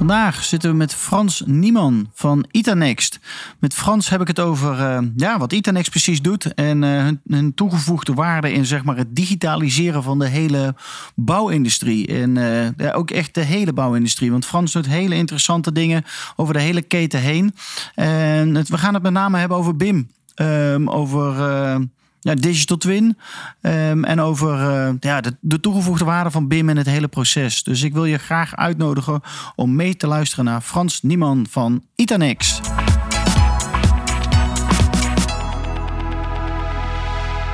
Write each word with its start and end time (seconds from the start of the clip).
Vandaag 0.00 0.44
zitten 0.44 0.70
we 0.70 0.76
met 0.76 0.94
Frans 0.94 1.42
Nieman 1.46 2.10
van 2.14 2.44
Itanext. 2.50 3.18
Met 3.58 3.74
Frans 3.74 4.08
heb 4.08 4.20
ik 4.20 4.26
het 4.26 4.40
over 4.40 4.78
uh, 4.78 4.98
ja, 5.16 5.38
wat 5.38 5.52
Itanext 5.52 5.90
precies 5.90 6.22
doet 6.22 6.54
en 6.54 6.82
uh, 6.82 7.02
hun, 7.02 7.20
hun, 7.26 7.54
toegevoegde 7.54 8.14
waarde 8.14 8.52
in 8.52 8.66
zeg 8.66 8.84
maar, 8.84 8.96
het 8.96 9.16
digitaliseren 9.16 10.02
van 10.02 10.18
de 10.18 10.26
hele 10.26 10.74
bouwindustrie. 11.14 12.06
En 12.06 12.36
uh, 12.36 12.70
ja, 12.76 12.92
ook 12.92 13.10
echt 13.10 13.34
de 13.34 13.40
hele 13.40 13.72
bouwindustrie. 13.72 14.30
Want 14.30 14.46
Frans 14.46 14.72
doet 14.72 14.86
hele 14.86 15.14
interessante 15.14 15.72
dingen 15.72 16.04
over 16.36 16.54
de 16.54 16.60
hele 16.60 16.82
keten 16.82 17.20
heen. 17.20 17.54
En 17.94 18.52
we 18.52 18.78
gaan 18.78 18.94
het 18.94 19.02
met 19.02 19.12
name 19.12 19.38
hebben 19.38 19.56
over 19.56 19.76
BIM. 19.76 20.10
Um, 20.36 20.88
over 20.88 21.34
ja, 22.20 22.34
digital 22.34 22.76
twin. 22.76 23.18
Um, 23.60 24.04
en 24.04 24.20
over 24.20 24.58
uh, 24.58 24.94
ja, 25.00 25.20
de, 25.20 25.36
de, 25.40 25.60
toegevoegde 25.60 26.04
waarde 26.04 26.30
van 26.30 26.48
BIM 26.48 26.68
in 26.68 26.76
het 26.76 26.86
hele 26.86 27.08
proces. 27.08 27.62
Dus 27.62 27.82
ik 27.82 27.92
wil 27.92 28.04
je 28.04 28.18
graag 28.18 28.56
uitnodigen 28.56 29.20
om 29.54 29.74
mee 29.74 29.96
te 29.96 30.06
luisteren 30.06 30.44
naar 30.44 30.60
Frans 30.60 31.02
Nieman 31.02 31.46
van 31.50 31.84
Itanex. 31.94 32.60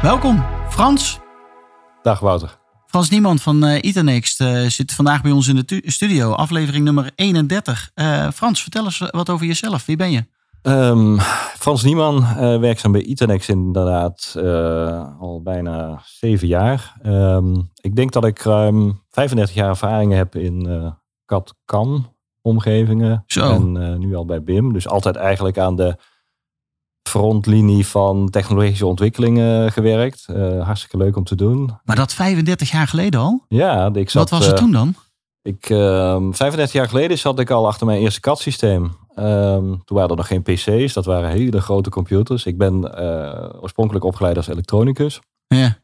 Welkom, 0.03 0.45
Frans. 0.71 1.19
Dag 2.03 2.21
Wouter. 2.21 2.59
Frans 2.87 3.11
Nieman 3.11 3.39
van 3.39 3.65
uh, 3.65 3.83
Itanex 3.83 4.39
uh, 4.39 4.67
zit 4.67 4.93
vandaag 4.93 5.23
bij 5.23 5.31
ons 5.31 5.49
in 5.49 5.65
de 5.67 5.83
studio, 5.85 6.33
aflevering 6.33 6.85
nummer 6.85 7.11
31. 7.15 7.91
Frans, 8.35 8.63
vertel 8.63 8.85
eens 8.85 8.99
wat 9.11 9.31
over 9.31 9.47
jezelf. 9.47 9.87
Wie 9.87 9.97
ben 9.97 10.11
je? 10.11 10.25
Um, 10.69 11.19
Frans 11.59 11.83
Nieman, 11.83 12.17
uh, 12.17 12.59
werkzaam 12.59 12.93
bij 12.93 13.03
Itanex 13.03 13.49
inderdaad 13.49 14.35
uh, 14.39 15.21
al 15.21 15.43
bijna 15.43 16.03
zeven 16.05 16.49
jaar. 16.49 16.97
Um, 17.05 17.71
ik 17.81 17.97
denk 17.97 18.13
dat 18.13 18.25
ik 18.25 18.39
ruim 18.39 19.03
35 19.11 19.55
jaar 19.55 19.69
ervaring 19.69 20.13
heb 20.13 20.37
in 20.37 20.69
uh, 20.69 20.91
CAD-CAM 21.27 22.15
omgevingen. 22.43 23.25
Zo. 23.27 23.51
En 23.51 23.99
nu 23.99 24.17
al 24.17 24.25
bij 24.25 24.43
BIM. 24.43 24.73
Dus 24.73 24.89
altijd 24.89 25.17
eigenlijk 25.17 25.59
aan 25.59 25.77
de 25.77 25.97
frontlinie 27.03 27.87
van 27.87 28.29
technologische 28.31 28.87
ontwikkelingen 28.87 29.73
gewerkt. 29.73 30.27
hartstikke 30.61 30.97
leuk 30.97 31.17
om 31.17 31.25
te 31.25 31.35
doen. 31.35 31.71
Maar 31.85 31.97
dat 31.97 32.13
35 32.13 32.71
jaar 32.71 32.87
geleden 32.87 33.21
al? 33.21 33.45
Ja. 33.49 33.91
Ik 33.93 34.11
zat, 34.11 34.31
Wat 34.31 34.39
was 34.39 34.49
het 34.49 34.57
toen 34.57 34.73
dan? 34.73 34.95
Ik, 35.43 35.67
35 35.67 36.73
jaar 36.73 36.89
geleden 36.89 37.19
zat 37.19 37.39
ik 37.39 37.51
al 37.51 37.67
achter 37.67 37.87
mijn 37.87 38.01
eerste 38.01 38.21
CAD-systeem. 38.21 38.93
Um, 39.19 39.85
toen 39.85 39.97
waren 39.97 40.11
er 40.11 40.17
nog 40.17 40.27
geen 40.27 40.43
PC's, 40.43 40.93
dat 40.93 41.05
waren 41.05 41.31
hele 41.31 41.61
grote 41.61 41.91
computers. 41.91 42.47
Ik 42.47 42.59
ben 42.59 42.75
uh, 42.75 43.49
oorspronkelijk 43.61 44.05
opgeleid 44.05 44.37
als 44.37 44.47
elektronicus. 44.47 45.21
Ja. 45.47 45.79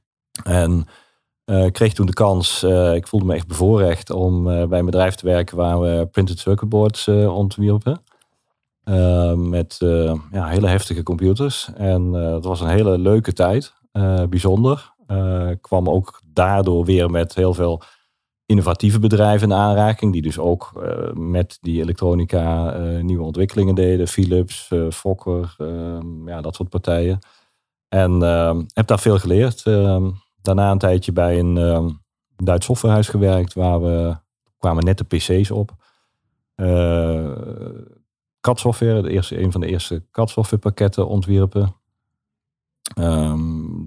En 0.45 0.87
uh, 1.45 1.71
kreeg 1.71 1.93
toen 1.93 2.07
de 2.07 2.13
kans, 2.13 2.63
uh, 2.63 2.95
ik 2.95 3.07
voelde 3.07 3.27
me 3.27 3.35
echt 3.35 3.47
bevoorrecht 3.47 4.11
om 4.11 4.45
bij 4.45 4.79
een 4.79 4.85
bedrijf 4.85 5.15
te 5.15 5.27
werken 5.27 5.57
waar 5.57 5.81
we 5.81 6.09
printed 6.11 6.39
circuit 6.39 6.71
boards 6.71 7.09
ontwierpen. 7.09 8.03
Ehm, 8.85 9.49
met 9.49 9.77
ja, 10.33 10.47
hele 10.47 10.69
heftige 10.69 11.03
computers. 11.03 11.71
En 11.75 12.13
dat 12.13 12.45
was 12.45 12.61
een 12.61 12.69
hele 12.69 12.99
leuke 12.99 13.33
tijd, 13.33 13.75
bijzonder. 14.29 14.93
kwam 15.61 15.89
ook 15.89 16.23
daardoor 16.33 16.85
weer 16.85 17.11
met 17.11 17.35
heel 17.35 17.55
veel 17.55 17.83
innovatieve 18.53 18.99
bedrijven 18.99 19.51
in 19.51 19.57
aanraking, 19.57 20.13
die 20.13 20.23
dus 20.23 20.39
ook 20.39 20.73
uh, 20.77 21.13
met 21.13 21.59
die 21.61 21.81
elektronica 21.81 22.77
uh, 22.77 23.03
nieuwe 23.03 23.25
ontwikkelingen 23.25 23.75
deden. 23.75 24.09
Philips, 24.09 24.69
uh, 24.73 24.91
Fokker, 24.91 25.55
ehm, 25.59 26.29
ja, 26.29 26.41
dat 26.41 26.55
soort 26.55 26.69
partijen. 26.69 27.19
En 27.89 28.23
ehm, 28.23 28.63
heb 28.75 28.87
daar 28.87 28.99
veel 28.99 29.19
geleerd. 29.19 29.63
Ehm, 29.67 30.11
daarna 30.43 30.71
een 30.71 30.79
tijdje 30.79 31.13
bij 31.13 31.39
een 31.39 32.01
Duits 32.37 32.67
softwarehuis 32.67 33.09
gewerkt, 33.09 33.55
waar 33.55 33.83
we 33.83 34.17
kwamen 34.59 34.85
net 34.85 34.99
de 34.99 35.05
PC's 35.05 35.51
op. 35.51 35.71
CAD-software, 38.41 39.03
de 39.03 39.11
eerste, 39.11 39.41
een 39.41 39.53
van 39.53 39.61
de 39.61 39.67
eerste 39.67 40.03
CAD-software 40.11 40.63
pakketten 40.63 41.09
ontwierpen. 41.09 41.75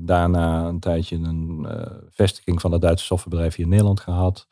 Daarna 0.06 0.68
een 0.68 0.80
tijdje 0.80 1.16
een 1.16 1.66
uh, 1.66 1.86
vestiging 2.10 2.62
van 2.62 2.72
het 2.72 2.82
Duitse 2.82 3.06
softwarebedrijf 3.06 3.56
hier 3.56 3.66
in 3.66 3.72
Nederland 3.72 4.00
gehad. 4.00 4.48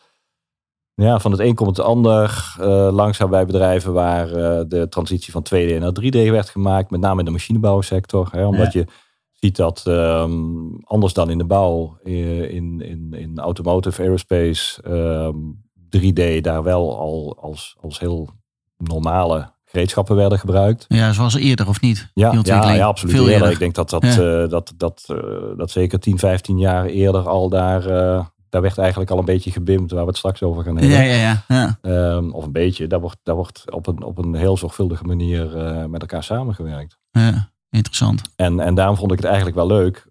Ja, 0.96 1.20
van 1.20 1.32
het 1.32 1.40
een 1.40 1.56
komt 1.56 1.78
het 1.78 1.86
ander. 1.86 2.56
Uh, 2.60 2.90
langzaam 2.92 3.30
bij 3.30 3.46
bedrijven 3.46 3.94
waar 3.94 4.28
uh, 4.28 4.62
de 4.68 4.88
transitie 4.90 5.32
van 5.32 5.46
2D 5.46 5.80
naar 5.80 5.96
3D 6.02 6.30
werd 6.32 6.50
gemaakt. 6.50 6.90
Met 6.92 7.00
name 7.00 7.20
in 7.20 7.26
de 7.26 7.32
machinebouwsector. 7.32 8.28
Hè, 8.32 8.46
omdat 8.46 8.74
ja. 8.74 8.80
je 8.80 8.88
ziet 9.32 9.56
dat 9.56 9.84
um, 9.88 10.80
anders 10.84 11.14
dan 11.14 11.30
in 11.30 11.38
de 11.38 11.46
bouw, 11.46 11.98
in, 12.04 12.82
in, 12.82 13.14
in 13.14 13.40
automotive, 13.40 14.02
aerospace, 14.02 14.84
um, 14.88 15.64
3D 15.98 16.42
daar 16.42 16.64
wel 16.64 17.00
al 17.00 17.38
als, 17.42 17.78
als 17.82 18.00
heel 18.00 18.30
normale 18.78 19.52
gereedschappen 19.74 20.16
werden 20.16 20.40
gebruikt. 20.40 20.86
Ja, 20.88 21.12
zoals 21.12 21.36
eerder 21.36 21.68
of 21.68 21.82
niet? 21.82 22.10
Ja, 22.14 22.34
ja, 22.44 22.72
ja 22.72 22.86
absoluut 22.86 23.16
Veel 23.16 23.24
eerder. 23.24 23.38
eerder. 23.38 23.52
Ik 23.52 23.60
denk 23.60 23.76
dat 23.76 23.90
dat, 23.90 24.04
ja. 24.04 24.44
uh, 24.44 24.50
dat, 24.50 24.74
dat, 24.78 25.06
uh, 25.08 25.18
dat 25.58 25.72
zeker 25.72 26.00
10, 26.00 26.20
15 26.20 26.58
jaar 26.58 26.86
eerder 26.86 27.28
al 27.28 27.50
daar, 27.50 27.88
uh, 27.88 28.26
daar 28.50 28.62
werd 28.62 28.78
eigenlijk 28.78 29.12
al 29.12 29.18
een 29.18 29.26
beetje 29.26 29.52
gebimd, 29.52 29.92
waar 29.92 30.02
we 30.02 30.08
het 30.08 30.18
straks 30.18 30.44
over 30.44 30.64
gaan 30.64 30.78
hebben. 30.78 30.98
Ja, 30.98 31.02
ja, 31.02 31.44
ja. 31.48 31.78
ja. 31.82 32.16
Um, 32.16 32.34
of 32.34 32.46
een 32.46 32.52
beetje, 32.52 32.88
daar 32.88 33.00
wordt, 33.00 33.18
daar 33.24 33.36
wordt 33.36 33.72
op, 33.72 33.88
een, 33.88 34.04
op 34.04 34.18
een 34.18 34.36
heel 34.36 34.58
zorgvuldige 34.58 35.04
manier 35.04 35.58
met 35.90 36.02
elkaar 36.02 36.24
samengewerkt. 36.24 36.98
Ja, 37.12 37.52
interessant. 37.70 38.22
En, 38.36 38.60
en 38.60 38.76
daarom 38.76 38.98
vond 38.98 39.12
ik 39.12 39.18
het 39.18 39.26
eigenlijk 39.26 39.56
wel 39.56 39.68
leuk, 39.68 40.08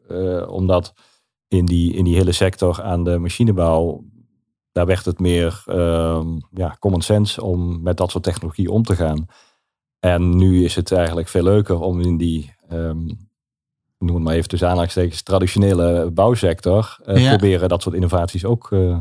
omdat 0.48 0.92
in 1.48 1.64
die, 1.64 1.94
in 1.94 2.04
die 2.04 2.16
hele 2.16 2.32
sector 2.32 2.82
aan 2.82 3.04
de 3.04 3.18
machinebouw 3.18 4.04
daar 4.72 4.86
werd 4.86 5.04
het 5.04 5.20
meer 5.20 5.64
um, 5.68 6.40
ja, 6.50 6.76
common 6.78 7.00
sense 7.00 7.42
om 7.42 7.82
met 7.82 7.96
dat 7.96 8.10
soort 8.10 8.24
technologie 8.24 8.70
om 8.70 8.82
te 8.82 8.96
gaan. 8.96 9.26
En 10.04 10.36
nu 10.36 10.64
is 10.64 10.74
het 10.74 10.92
eigenlijk 10.92 11.28
veel 11.28 11.42
leuker 11.42 11.80
om 11.80 12.00
in 12.00 12.16
die, 12.16 12.54
um, 12.72 13.28
noem 13.98 14.14
het 14.14 14.24
maar 14.24 14.34
even 14.34 14.48
tussen 14.48 14.68
aanhalingstekens, 14.68 15.22
traditionele 15.22 16.10
bouwsector 16.10 16.98
uh, 17.06 17.22
ja. 17.22 17.36
proberen 17.36 17.68
dat 17.68 17.82
soort 17.82 17.94
innovaties 17.94 18.44
ook 18.44 18.70
uh, 18.70 18.96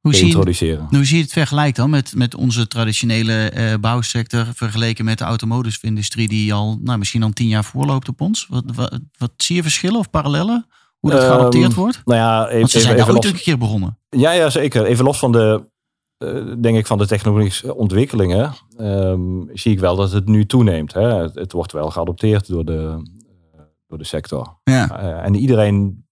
hoe 0.00 0.12
te 0.12 0.20
introduceren. 0.20 0.86
Hoe 0.90 1.04
zie 1.04 1.16
je 1.16 1.22
het 1.22 1.32
vergelijk 1.32 1.74
dan 1.74 1.90
met, 1.90 2.12
met 2.14 2.34
onze 2.34 2.66
traditionele 2.66 3.52
uh, 3.54 3.74
bouwsector 3.80 4.46
vergeleken 4.54 5.04
met 5.04 5.18
de 5.18 5.24
automotive-industrie 5.24 6.28
die 6.28 6.54
al 6.54 6.78
nou, 6.82 6.98
misschien 6.98 7.22
al 7.22 7.30
tien 7.30 7.48
jaar 7.48 7.64
voorloopt 7.64 8.08
op 8.08 8.20
ons? 8.20 8.46
Wat, 8.48 8.64
wat, 8.74 9.00
wat 9.18 9.32
zie 9.36 9.56
je 9.56 9.62
verschillen 9.62 9.98
of 9.98 10.10
parallellen? 10.10 10.66
Hoe 10.98 11.10
dat 11.10 11.24
geadopteerd 11.24 11.70
um, 11.70 11.74
wordt? 11.74 12.00
Nou 12.04 12.20
ja, 12.20 12.46
even, 12.46 12.58
Want 12.58 12.70
ze 12.70 12.80
zijn 12.80 12.98
even, 12.98 13.14
los, 13.14 13.24
een 13.24 13.34
keer 13.34 13.58
begonnen. 13.58 13.98
Ja, 14.08 14.30
ja, 14.30 14.50
zeker. 14.50 14.84
Even 14.84 15.04
los 15.04 15.18
van 15.18 15.32
de, 15.32 15.68
uh, 16.18 16.54
denk 16.60 16.76
ik, 16.76 16.86
van 16.86 16.98
de 16.98 17.06
technologische 17.06 17.74
ontwikkelingen, 17.74 18.52
um, 18.78 19.50
zie 19.52 19.72
ik 19.72 19.80
wel 19.80 19.96
dat 19.96 20.12
het 20.12 20.26
nu 20.26 20.46
toeneemt. 20.46 20.92
Hè. 20.92 21.14
Het, 21.14 21.34
het, 21.34 21.52
wordt 21.52 21.72
wel 21.72 21.90
geadopteerd 21.90 22.48
door 22.48 22.64
de, 22.64 23.02
door 23.86 23.98
de 23.98 24.04
sector. 24.04 24.58
Ja. 24.64 25.02
Uh, 25.02 25.24
en 25.24 25.34
iedereen 25.34 26.06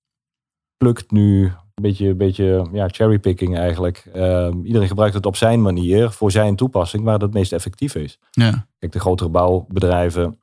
plukt 0.77 1.11
nu 1.11 1.45
een 1.45 1.83
beetje, 1.83 2.15
beetje 2.15 2.69
ja, 2.73 2.89
cherrypicking 2.89 3.57
eigenlijk. 3.57 4.11
Um, 4.17 4.65
iedereen 4.65 4.89
gebruikt 4.89 5.15
het 5.15 5.27
op 5.27 5.37
zijn 5.37 5.63
manier, 5.63 6.11
voor 6.11 6.31
zijn 6.31 6.57
toepassing, 6.57 7.05
waar 7.05 7.13
het 7.13 7.23
het 7.23 7.33
meest 7.33 7.53
effectief 7.53 7.95
is. 7.95 8.19
Ja. 8.31 8.67
Kijk, 8.79 8.93
de 8.93 9.01
grotere 9.01 9.29
bouwbedrijven, 9.29 10.41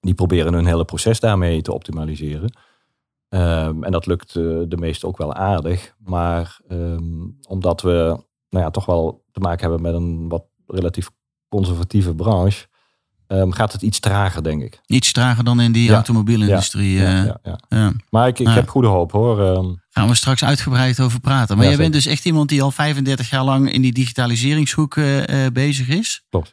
die 0.00 0.14
proberen 0.14 0.54
hun 0.54 0.66
hele 0.66 0.84
proces 0.84 1.20
daarmee 1.20 1.62
te 1.62 1.72
optimaliseren. 1.72 2.52
Um, 3.28 3.84
en 3.84 3.92
dat 3.92 4.06
lukt 4.06 4.34
uh, 4.34 4.62
de 4.68 4.76
meeste 4.76 5.06
ook 5.06 5.16
wel 5.16 5.34
aardig. 5.34 5.94
Maar 5.98 6.60
um, 6.68 7.38
omdat 7.48 7.82
we 7.82 8.24
nou 8.50 8.64
ja, 8.64 8.70
toch 8.70 8.86
wel 8.86 9.24
te 9.32 9.40
maken 9.40 9.60
hebben 9.60 9.82
met 9.82 9.94
een 9.94 10.28
wat 10.28 10.44
relatief 10.66 11.08
conservatieve 11.48 12.14
branche, 12.14 12.66
um, 13.28 13.52
gaat 13.52 13.72
het 13.72 13.82
iets 13.82 14.00
trager, 14.00 14.42
denk 14.42 14.62
ik. 14.62 14.80
Iets 14.86 15.12
trager 15.12 15.44
dan 15.44 15.60
in 15.60 15.72
die 15.72 15.88
Ja. 15.88 15.94
automobielindustrie. 15.94 16.92
Ja, 16.98 17.24
eh, 17.24 17.34
ja, 17.42 17.58
ja. 17.68 17.92
Maar 18.10 18.28
ik, 18.28 18.38
ik 18.38 18.46
Ja. 18.46 18.52
heb 18.52 18.68
goede 18.68 18.88
hoop 18.88 19.12
hoor. 19.12 19.40
Ehm, 19.44 19.74
Gaan 19.90 20.08
we 20.08 20.14
straks 20.14 20.44
uitgebreid 20.44 21.00
over 21.00 21.20
praten. 21.20 21.56
Maar 21.56 21.66
jij 21.66 21.76
bent 21.76 21.92
dus 21.92 22.06
echt 22.06 22.24
iemand 22.24 22.48
die 22.48 22.62
al 22.62 22.70
35 22.70 23.30
jaar 23.30 23.44
lang 23.44 23.72
in 23.72 23.82
die 23.82 23.92
digitaliseringshoek 23.92 24.96
eh, 24.96 25.46
eh, 25.46 25.52
bezig 25.52 25.88
is. 25.88 26.24
klopt. 26.28 26.50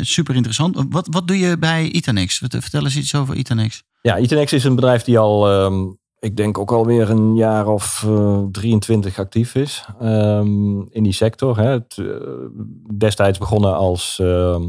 Super 0.00 0.34
interessant. 0.34 0.84
Wat, 0.88 1.06
wat 1.10 1.26
doe 1.26 1.38
je 1.38 1.58
bij 1.58 1.84
Itanex? 1.90 2.38
Vert- 2.38 2.56
Vertel 2.60 2.84
eens 2.84 2.96
iets 2.96 3.14
over 3.14 3.34
Itanex. 3.34 3.82
Ja, 4.02 4.18
Itenex 4.18 4.52
is 4.52 4.64
een 4.64 4.74
bedrijf 4.74 5.02
die 5.02 5.18
al, 5.18 5.48
ehm, 5.50 5.82
ik 6.24 6.36
denk 6.36 6.58
ook 6.58 6.72
alweer 6.72 7.10
een 7.10 7.34
jaar 7.34 7.66
of 7.66 8.04
eh, 8.06 8.42
23 8.50 9.18
actief 9.18 9.54
is 9.54 9.84
ehm, 10.00 10.80
in 10.80 11.02
die 11.02 11.12
sector. 11.12 11.58
Hè. 11.58 11.68
Het, 11.68 11.98
eh, 11.98 12.06
destijds 12.96 13.38
begonnen 13.38 13.74
als 13.74 14.18
ehm, 14.20 14.68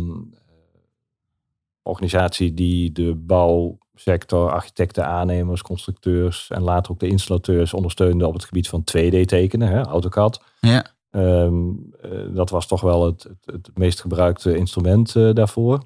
organisatie 1.83 2.53
die 2.53 2.91
de 2.91 3.15
bouwsector, 3.15 4.51
architecten, 4.51 5.05
aannemers, 5.05 5.61
constructeurs 5.61 6.49
en 6.49 6.61
later 6.61 6.91
ook 6.91 6.99
de 6.99 7.07
installateurs 7.07 7.73
ondersteunde 7.73 8.27
op 8.27 8.33
het 8.33 8.45
gebied 8.45 8.67
van 8.67 8.83
2D 8.83 9.25
tekenen, 9.25 9.67
hè, 9.67 9.81
AutoCAD. 9.81 10.41
Ja. 10.59 10.85
Ehm, 11.09 11.69
eh, 12.01 12.11
dat 12.29 12.49
was 12.49 12.67
toch 12.67 12.81
wel 12.81 13.05
het, 13.05 13.23
het, 13.23 13.45
het 13.45 13.77
meest 13.77 14.01
gebruikte 14.01 14.57
instrument 14.57 15.15
eh, 15.15 15.33
daarvoor. 15.33 15.79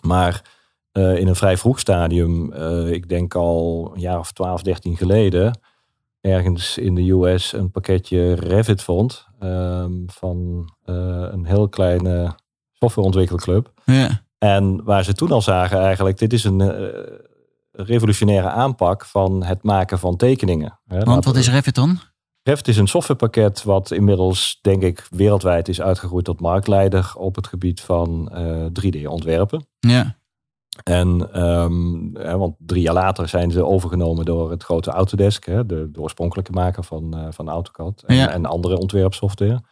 Maar 0.00 0.42
eh, 0.92 1.16
in 1.16 1.28
een 1.28 1.36
vrij 1.36 1.56
vroeg 1.56 1.78
stadium, 1.78 2.52
eh, 2.52 2.90
ik 2.90 3.08
denk 3.08 3.34
al 3.34 3.90
een 3.94 4.00
jaar 4.00 4.18
of 4.18 4.32
12, 4.32 4.62
13 4.62 4.96
geleden, 4.96 5.60
ergens 6.20 6.78
in 6.78 6.94
de 6.94 7.10
US 7.10 7.52
een 7.52 7.70
pakketje 7.70 8.32
Revit 8.34 8.82
vond 8.82 9.26
ehm, 9.40 9.92
van 10.06 10.68
eh, 10.84 10.94
een 11.30 11.44
heel 11.44 11.68
kleine 11.68 12.34
softwareontwikkelclub. 12.72 13.72
Ja. 13.84 14.22
En 14.38 14.84
waar 14.84 15.04
ze 15.04 15.12
toen 15.12 15.30
al 15.30 15.42
zagen 15.42 15.78
eigenlijk, 15.78 16.18
dit 16.18 16.32
is 16.32 16.44
een 16.44 16.90
revolutionaire 17.72 18.48
aanpak 18.48 19.04
van 19.04 19.44
het 19.44 19.62
maken 19.62 19.98
van 19.98 20.16
tekeningen. 20.16 20.80
Want 20.86 21.06
laten 21.06 21.32
wat 21.32 21.36
is 21.36 21.50
Revit 21.50 21.74
dan? 21.74 21.98
Revit 22.42 22.68
is 22.68 22.76
een 22.76 22.88
softwarepakket 22.88 23.62
wat 23.62 23.90
inmiddels, 23.90 24.58
denk 24.62 24.82
ik, 24.82 25.06
wereldwijd 25.10 25.68
is 25.68 25.80
uitgegroeid 25.80 26.24
tot 26.24 26.40
marktleider 26.40 27.12
op 27.16 27.34
het 27.34 27.46
gebied 27.46 27.80
van 27.80 28.28
eh 28.32 28.66
3D-ontwerpen. 28.66 29.66
Ja. 29.78 30.20
En 30.82 31.32
ehm, 31.32 32.14
hè, 32.14 32.38
want 32.38 32.54
drie 32.58 32.82
jaar 32.82 32.94
later 32.94 33.28
zijn 33.28 33.50
ze 33.50 33.64
overgenomen 33.64 34.24
door 34.24 34.50
het 34.50 34.62
grote 34.62 34.90
Autodesk, 34.90 35.44
hè, 35.44 35.66
de, 35.66 35.90
de 35.90 36.00
oorspronkelijke 36.00 36.52
maker 36.52 36.84
van, 36.84 37.16
eh, 37.16 37.26
van 37.30 37.48
AutoCAD 37.48 38.02
en, 38.06 38.14
Ja. 38.16 38.30
en 38.30 38.46
andere 38.46 38.78
ontwerpsoftware. 38.78 39.62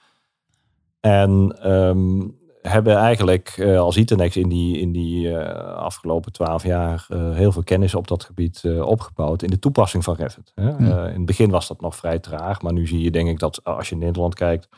En 1.01 1.57
ehm, 1.61 2.29
hebben 2.63 2.97
eigenlijk 2.97 3.55
eh, 3.59 3.79
als 3.79 3.97
Itenex 3.97 4.37
in 4.37 4.49
die, 4.49 4.79
in 4.79 4.93
die 4.93 5.37
eh, 5.37 5.75
afgelopen 5.77 6.33
twaalf 6.33 6.65
jaar 6.65 7.07
heel 7.11 7.53
veel 7.53 7.63
kennis 7.63 7.95
op 7.95 8.09
dat 8.09 8.25
gebied 8.25 8.65
opgebouwd 8.83 9.43
in 9.43 9.51
de 9.51 9.59
toepassing 9.59 10.05
van 10.05 10.15
Revit. 10.15 10.53
Hè. 10.55 10.73
Hm. 10.73 10.85
In 10.85 11.17
het 11.17 11.27
begin 11.27 11.51
was 11.51 11.69
dat 11.69 11.81
nog 11.81 11.97
vrij 11.97 12.19
traag, 12.19 12.63
maar 12.63 12.73
nu 12.73 12.87
zie 12.87 13.01
je 13.01 13.11
denk 13.11 13.29
ik 13.29 13.39
dat 13.39 13.65
als 13.65 13.89
je 13.89 13.95
in 13.95 14.01
Nederland 14.01 14.35
kijkt, 14.35 14.69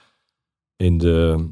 in 0.77 0.99
de, 0.99 1.49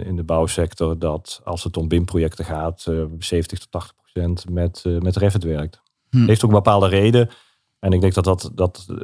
in 0.00 0.16
de, 0.16 0.24
bouwsector, 0.24 0.98
dat 0.98 1.40
als 1.44 1.64
het 1.64 1.76
om 1.76 1.88
BIM-projecten 1.88 2.44
gaat, 2.44 2.86
eh 2.86 3.04
70 3.18 3.58
tot 3.58 3.70
80 3.70 3.94
procent 3.96 4.50
met, 4.50 4.82
eh, 4.86 4.98
met 4.98 5.16
Revit 5.16 5.44
werkt. 5.44 5.82
Hm. 6.10 6.26
Heeft 6.26 6.44
ook 6.44 6.50
een 6.50 6.56
bepaalde 6.56 6.88
reden. 6.88 7.30
En 7.78 7.92
ik 7.92 8.00
denk 8.00 8.14
dat 8.14 8.24
dat, 8.24 8.50
dat 8.54 8.86
eh, 8.88 8.96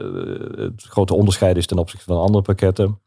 het 0.56 0.82
grote 0.82 1.14
onderscheid 1.14 1.56
is 1.56 1.66
ten 1.66 1.78
opzichte 1.78 2.04
van 2.04 2.20
andere 2.20 2.42
pakketten. 2.42 3.00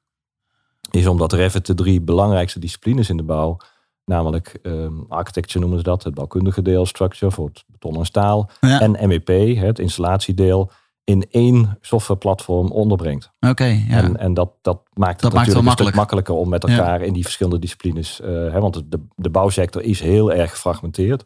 Is 0.92 1.08
omdat 1.08 1.34
Revit 1.34 1.66
de 1.66 1.74
drie 1.74 2.02
belangrijkste 2.02 2.60
disciplines 2.60 3.10
in 3.10 3.18
de 3.18 3.24
bouw, 3.24 3.58
namelijk 4.06 4.60
ehm, 4.62 5.00
architecture 5.08 5.60
noemen 5.60 5.78
ze 5.78 5.84
dat, 5.84 6.04
het 6.04 6.14
bouwkundige 6.14 6.62
deel, 6.62 6.86
structure 6.86 7.32
voor 7.32 7.48
het 7.48 7.64
beton 7.68 7.96
en 7.96 8.06
staal, 8.06 8.50
Ja. 8.60 8.80
en 8.80 9.08
MEP, 9.08 9.58
het 9.58 9.80
installatiedeel, 9.80 10.72
in 11.04 11.26
één 11.30 11.78
softwareplatform 11.82 12.72
onderbrengt. 12.72 13.32
Oké, 13.40 13.64
ja. 13.66 13.84
En, 13.90 14.18
en 14.18 14.34
dat, 14.34 14.52
dat 14.62 14.82
maakt 14.94 14.94
Dat 14.94 14.94
het 14.94 14.94
maakt 14.94 15.22
het 15.22 15.34
natuurlijk 15.34 15.48
wel 15.48 15.58
een 15.58 15.64
makkelijk. 15.64 15.96
stuk 15.96 15.96
makkelijker 15.96 16.34
om 16.36 16.50
met 16.50 16.68
Ja. 16.68 16.78
elkaar 16.78 17.02
in 17.02 17.14
die 17.14 17.24
verschillende 17.24 17.60
disciplines. 17.60 18.22
eh, 18.22 18.28
hè, 18.30 18.60
want 18.60 18.84
de, 18.92 19.06
de 19.16 19.30
bouwsector 19.30 19.82
is 19.82 20.00
heel 20.00 20.32
erg 20.32 20.52
gefragmenteerd. 20.52 21.24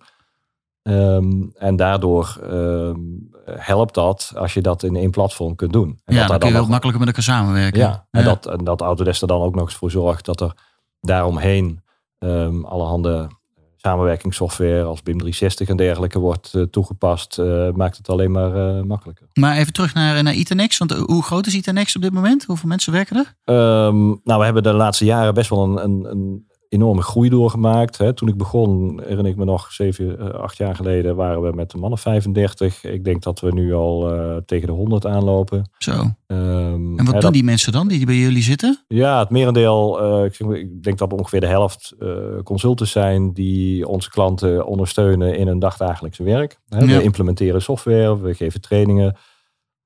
Ehm, 0.82 1.44
en 1.58 1.76
daardoor 1.76 2.38
ehm, 2.44 3.00
helpt 3.46 3.94
dat 3.94 4.32
als 4.36 4.54
je 4.54 4.62
dat 4.62 4.84
in 4.84 4.96
één 4.96 5.12
platform 5.12 5.56
kunt 5.56 5.74
doen. 5.74 5.88
En 6.06 6.14
ja, 6.14 6.20
dan 6.20 6.20
dat 6.20 6.30
daar 6.30 6.40
kun 6.40 6.50
je 6.60 6.64
ook 6.64 6.70
makkelijker 6.70 7.00
met 7.06 7.16
elkaar 7.16 7.36
samenwerken. 7.36 7.80
ja, 7.80 8.08
en, 8.12 8.24
Dat, 8.24 8.46
en 8.46 8.64
dat 8.64 8.82
Autodesk 8.82 9.22
er 9.22 9.28
dan 9.28 9.42
ook 9.42 9.56
nog 9.56 9.64
eens 9.66 9.76
voor 9.76 9.92
zorgt 9.92 10.26
dat 10.26 10.42
er 10.42 10.54
daaromheen 11.02 11.84
ehm 12.18 12.64
allerhande 12.66 13.28
samenwerkingssoftware 13.86 14.84
als 14.84 15.04
BIM 15.04 15.18
360 15.18 15.68
en 15.68 15.78
dergelijke 15.78 16.20
wordt 16.20 16.54
eh, 16.54 16.62
toegepast, 16.62 17.40
eh, 17.40 17.72
maakt 17.72 17.98
het 17.98 18.10
alleen 18.10 18.32
maar 18.32 18.56
eh, 18.56 18.84
makkelijker. 18.84 19.28
Maar 19.34 19.58
even 19.58 19.74
terug 19.74 19.94
naar, 19.94 20.24
naar 20.24 20.34
Itenex. 20.34 20.78
Want 20.78 20.92
hoe 20.92 21.24
groot 21.24 21.46
is 21.46 21.56
Itenex 21.56 21.96
op 21.96 22.02
dit 22.02 22.14
moment? 22.14 22.44
Hoeveel 22.46 22.70
mensen 22.70 22.94
werken 22.94 23.18
er? 23.18 23.36
Ehm, 23.44 24.06
nou, 24.06 24.40
we 24.40 24.44
hebben 24.44 24.64
de 24.64 24.74
laatste 24.74 25.06
jaren 25.06 25.34
best 25.34 25.50
wel 25.50 25.64
een, 25.64 25.84
een, 25.84 26.06
een 26.12 26.48
enorme 26.76 27.02
groei 27.02 27.30
doorgemaakt. 27.30 27.98
Hè. 27.98 28.14
Toen 28.14 28.28
ik 28.28 28.38
begon, 28.38 29.00
herinner 29.02 29.28
ik 29.32 29.36
me 29.36 29.46
nog, 29.46 29.72
zeven, 29.72 30.20
eh, 30.20 30.40
acht 30.40 30.58
jaar 30.58 30.76
geleden, 30.76 31.16
waren 31.16 31.42
we 31.42 31.52
met 31.56 31.74
een 31.74 31.80
man 31.80 31.92
of 31.92 32.02
35. 32.02 32.84
Ik 32.84 33.04
denk 33.04 33.24
dat 33.24 33.40
we 33.40 33.52
nu 33.54 33.74
al 33.74 34.14
eh, 34.14 34.36
tegen 34.46 34.68
de 34.68 34.74
100 34.74 35.06
aanlopen. 35.06 35.70
Zo. 35.78 35.92
Ehm, 35.92 36.38
En 36.38 36.96
wat 36.96 37.06
hè, 37.06 37.12
doen 37.12 37.20
dat- 37.22 37.34
die 37.34 37.44
mensen 37.44 37.72
dan 37.72 37.88
die 37.88 38.06
bij 38.06 38.16
jullie 38.16 38.44
zitten? 38.44 38.84
Ja, 38.88 39.20
het 39.20 39.30
merendeel, 39.30 40.02
eh, 40.02 40.26
ik, 40.26 40.40
maar, 40.40 40.58
ik 40.58 40.84
denk 40.84 40.98
dat 40.98 41.14
ongeveer 41.14 41.40
de 41.40 41.48
helft 41.48 41.94
eh, 42.00 42.08
consultants 42.44 42.92
zijn 42.92 43.34
die 43.34 43.88
onze 43.88 44.10
klanten 44.10 44.66
ondersteunen 44.66 45.38
in 45.38 45.48
hun 45.48 45.60
dagdagelijkse 45.60 46.24
werk. 46.24 46.60
Hè. 46.70 46.80
Ja. 46.80 46.86
We 46.98 47.04
implementeren 47.04 47.62
software, 47.62 48.20
we 48.22 48.34
geven 48.34 48.62
trainingen 48.62 49.16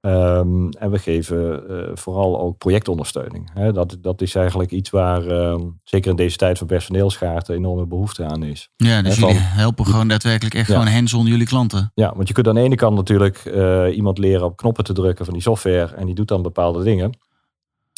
ehm, 0.02 0.70
en 0.70 0.92
we 0.92 1.00
geven 1.00 1.70
eh, 1.70 1.96
vooral 1.96 2.40
ook 2.40 2.58
projectondersteuning. 2.58 3.72
Dat, 3.74 3.98
dat 4.02 4.22
is 4.22 4.36
eigenlijk 4.36 4.72
iets 4.72 4.90
waar, 4.90 5.28
ehm, 5.28 5.62
zeker 5.84 6.10
in 6.10 6.16
deze 6.16 6.38
tijd 6.38 6.58
van 6.58 6.68
personeelschaarste, 6.68 7.54
enorme 7.54 7.86
behoefte 7.88 8.26
aan 8.26 8.44
is. 8.44 8.70
Ja, 8.76 9.02
dus 9.02 9.18
van- 9.20 9.28
jullie 9.28 9.44
helpen 9.44 9.86
gewoon 9.86 10.08
daadwerkelijk 10.08 10.56
echt 10.56 10.68
Ja. 10.68 10.74
gewoon 10.78 10.94
hands-on 10.94 11.26
jullie 11.26 11.48
klanten. 11.48 11.92
Ja, 11.94 12.14
want 12.16 12.28
je 12.28 12.34
kunt 12.34 12.48
aan 12.48 12.56
de 12.56 12.62
ene 12.62 12.76
kant 12.76 12.96
natuurlijk 12.96 13.38
eh, 13.38 13.96
iemand 13.96 14.18
leren 14.18 14.46
op 14.46 14.58
knoppen 14.58 14.84
te 14.84 14.94
drukken 14.94 15.26
van 15.26 15.34
die 15.34 15.44
software 15.44 15.96
en 15.96 16.06
die 16.06 16.16
doet 16.16 16.28
dan 16.28 16.42
bepaalde 16.42 16.84
dingen. 16.84 17.18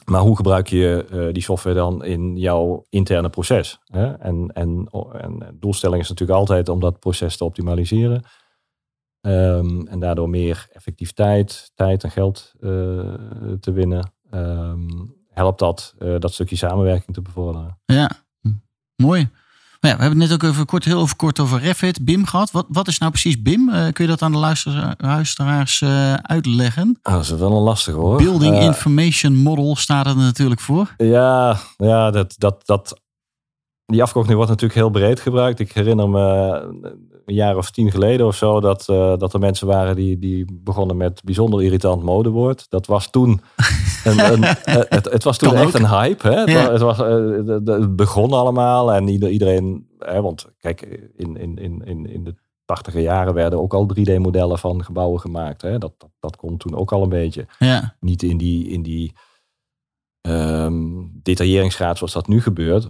Maar 0.06 0.22
hoe 0.22 0.36
gebruik 0.36 0.68
je 0.68 1.06
eh, 1.12 1.34
die 1.34 1.44
software 1.44 1.76
dan 1.76 2.04
in 2.04 2.36
jouw 2.38 2.86
interne 2.90 3.30
proces? 3.30 3.80
Hè? 3.86 4.06
En, 4.14 4.52
en, 4.54 4.88
en 5.22 5.40
de 5.40 5.58
doelstelling 5.60 6.02
is 6.02 6.10
natuurlijk 6.10 6.40
altijd 6.40 6.70
om 6.70 6.80
dat 6.80 7.00
proces 7.00 7.38
te 7.38 7.44
optimaliseren. 7.44 8.24
Ehm, 9.22 9.88
en 9.88 10.00
daardoor 10.00 10.30
meer 10.30 10.68
effectiviteit, 10.72 11.72
tijd 11.76 12.04
en 12.04 12.12
geld 12.12 12.52
eh, 12.60 12.70
te 13.60 13.72
winnen. 13.74 14.12
Ehm, 14.30 14.88
helpt 15.30 15.60
dat 15.60 15.96
eh, 16.00 16.16
dat 16.20 16.34
stukje 16.34 16.56
samenwerking 16.56 17.14
te 17.14 17.22
bevorderen. 17.22 17.78
Ja, 17.86 18.12
hm. 18.42 18.50
mooi. 18.96 19.30
Ja, 19.80 19.96
we 19.96 20.02
hebben 20.02 20.20
het 20.20 20.30
net 20.30 20.44
ook 20.44 20.52
even 20.52 20.66
kort, 20.66 20.86
heel 20.86 21.02
even 21.02 21.16
kort 21.16 21.40
over 21.40 21.60
Revit, 21.60 22.06
BIM 22.06 22.26
gehad. 22.26 22.52
Wat, 22.52 22.66
wat 22.70 22.88
is 22.88 22.98
nou 22.98 23.12
precies 23.12 23.42
BIM? 23.42 23.70
Eh, 23.70 23.92
kun 23.92 24.04
je 24.06 24.10
dat 24.10 24.22
aan 24.22 24.32
de 24.32 24.38
luister- 24.38 24.96
luisteraars 24.98 25.84
uitleggen? 26.22 27.00
Ah, 27.02 27.14
dat 27.14 27.24
is 27.24 27.30
wel 27.32 27.52
een 27.52 27.64
lastig 27.64 27.94
hoor. 27.94 28.18
Building 28.18 28.58
Information 28.60 29.36
Model 29.36 29.76
staat 29.76 30.06
er 30.06 30.16
natuurlijk 30.16 30.62
voor. 30.62 30.94
Ja, 30.98 31.58
ja 31.78 32.12
dat, 32.12 32.36
dat, 32.38 32.66
dat, 32.66 33.02
die 33.86 34.02
afkorting 34.02 34.36
wordt 34.36 34.50
natuurlijk 34.50 34.80
heel 34.80 34.90
breed 34.90 35.20
gebruikt. 35.20 35.60
Ik 35.60 35.72
herinner 35.72 36.10
me 36.10 37.10
een 37.26 37.34
jaar 37.34 37.58
of 37.58 37.72
tien 37.72 37.92
geleden 37.92 38.26
of 38.28 38.36
zo 38.36 38.60
dat, 38.60 38.90
eh, 38.90 39.18
dat 39.18 39.34
er 39.34 39.40
mensen 39.40 39.68
waren 39.68 39.96
die, 39.96 40.20
die 40.20 40.46
begonnen 40.54 40.98
met 40.98 41.22
bijzonder 41.24 41.64
irritant 41.64 42.04
modewoord. 42.04 42.66
Dat 42.70 42.86
was 42.88 43.10
toen, 43.10 43.42
een, 44.04 44.20
een, 44.34 44.44
eh, 44.44 44.76
het, 44.90 45.12
het 45.12 45.24
was 45.24 45.38
toen 45.38 45.50
Kan 45.50 45.58
echt 45.58 45.68
ook. 45.76 45.82
een 45.82 45.90
hype. 45.90 46.28
Hè? 46.28 46.40
Het, 46.40 46.50
Ja. 46.50 46.66
wa- 46.66 46.72
het, 46.72 46.82
was, 46.82 47.00
eh, 47.00 47.76
het 47.76 47.96
begon 47.96 48.32
allemaal 48.34 48.94
en 48.94 49.08
ieder- 49.08 49.30
iedereen, 49.30 49.88
hè, 50.00 50.22
want 50.22 50.46
kijk, 50.60 50.82
in, 51.16 51.38
in, 51.38 51.58
in, 51.58 51.82
in, 51.86 52.06
in 52.06 52.24
de 52.24 52.36
tachtige 52.66 53.02
jaren 53.02 53.34
werden 53.34 53.60
ook 53.62 53.74
al 53.74 53.90
3D-modellen 54.00 54.58
van 54.60 54.84
gebouwen 54.84 55.20
gemaakt. 55.20 55.62
Hè? 55.62 55.78
Dat, 55.78 55.94
dat, 55.98 56.10
dat 56.20 56.36
kon 56.36 56.58
toen 56.58 56.76
ook 56.76 56.92
al 56.92 57.04
een 57.04 57.10
beetje 57.10 57.48
Ja, 57.60 57.96
niet 58.00 58.24
in 58.24 58.38
die, 58.38 58.68
in 58.70 58.82
die 58.82 59.14
ehm, 60.22 60.90
detailleringsgraad 61.24 61.98
zoals 61.98 62.14
dat 62.14 62.28
nu 62.28 62.42
gebeurt. 62.42 62.90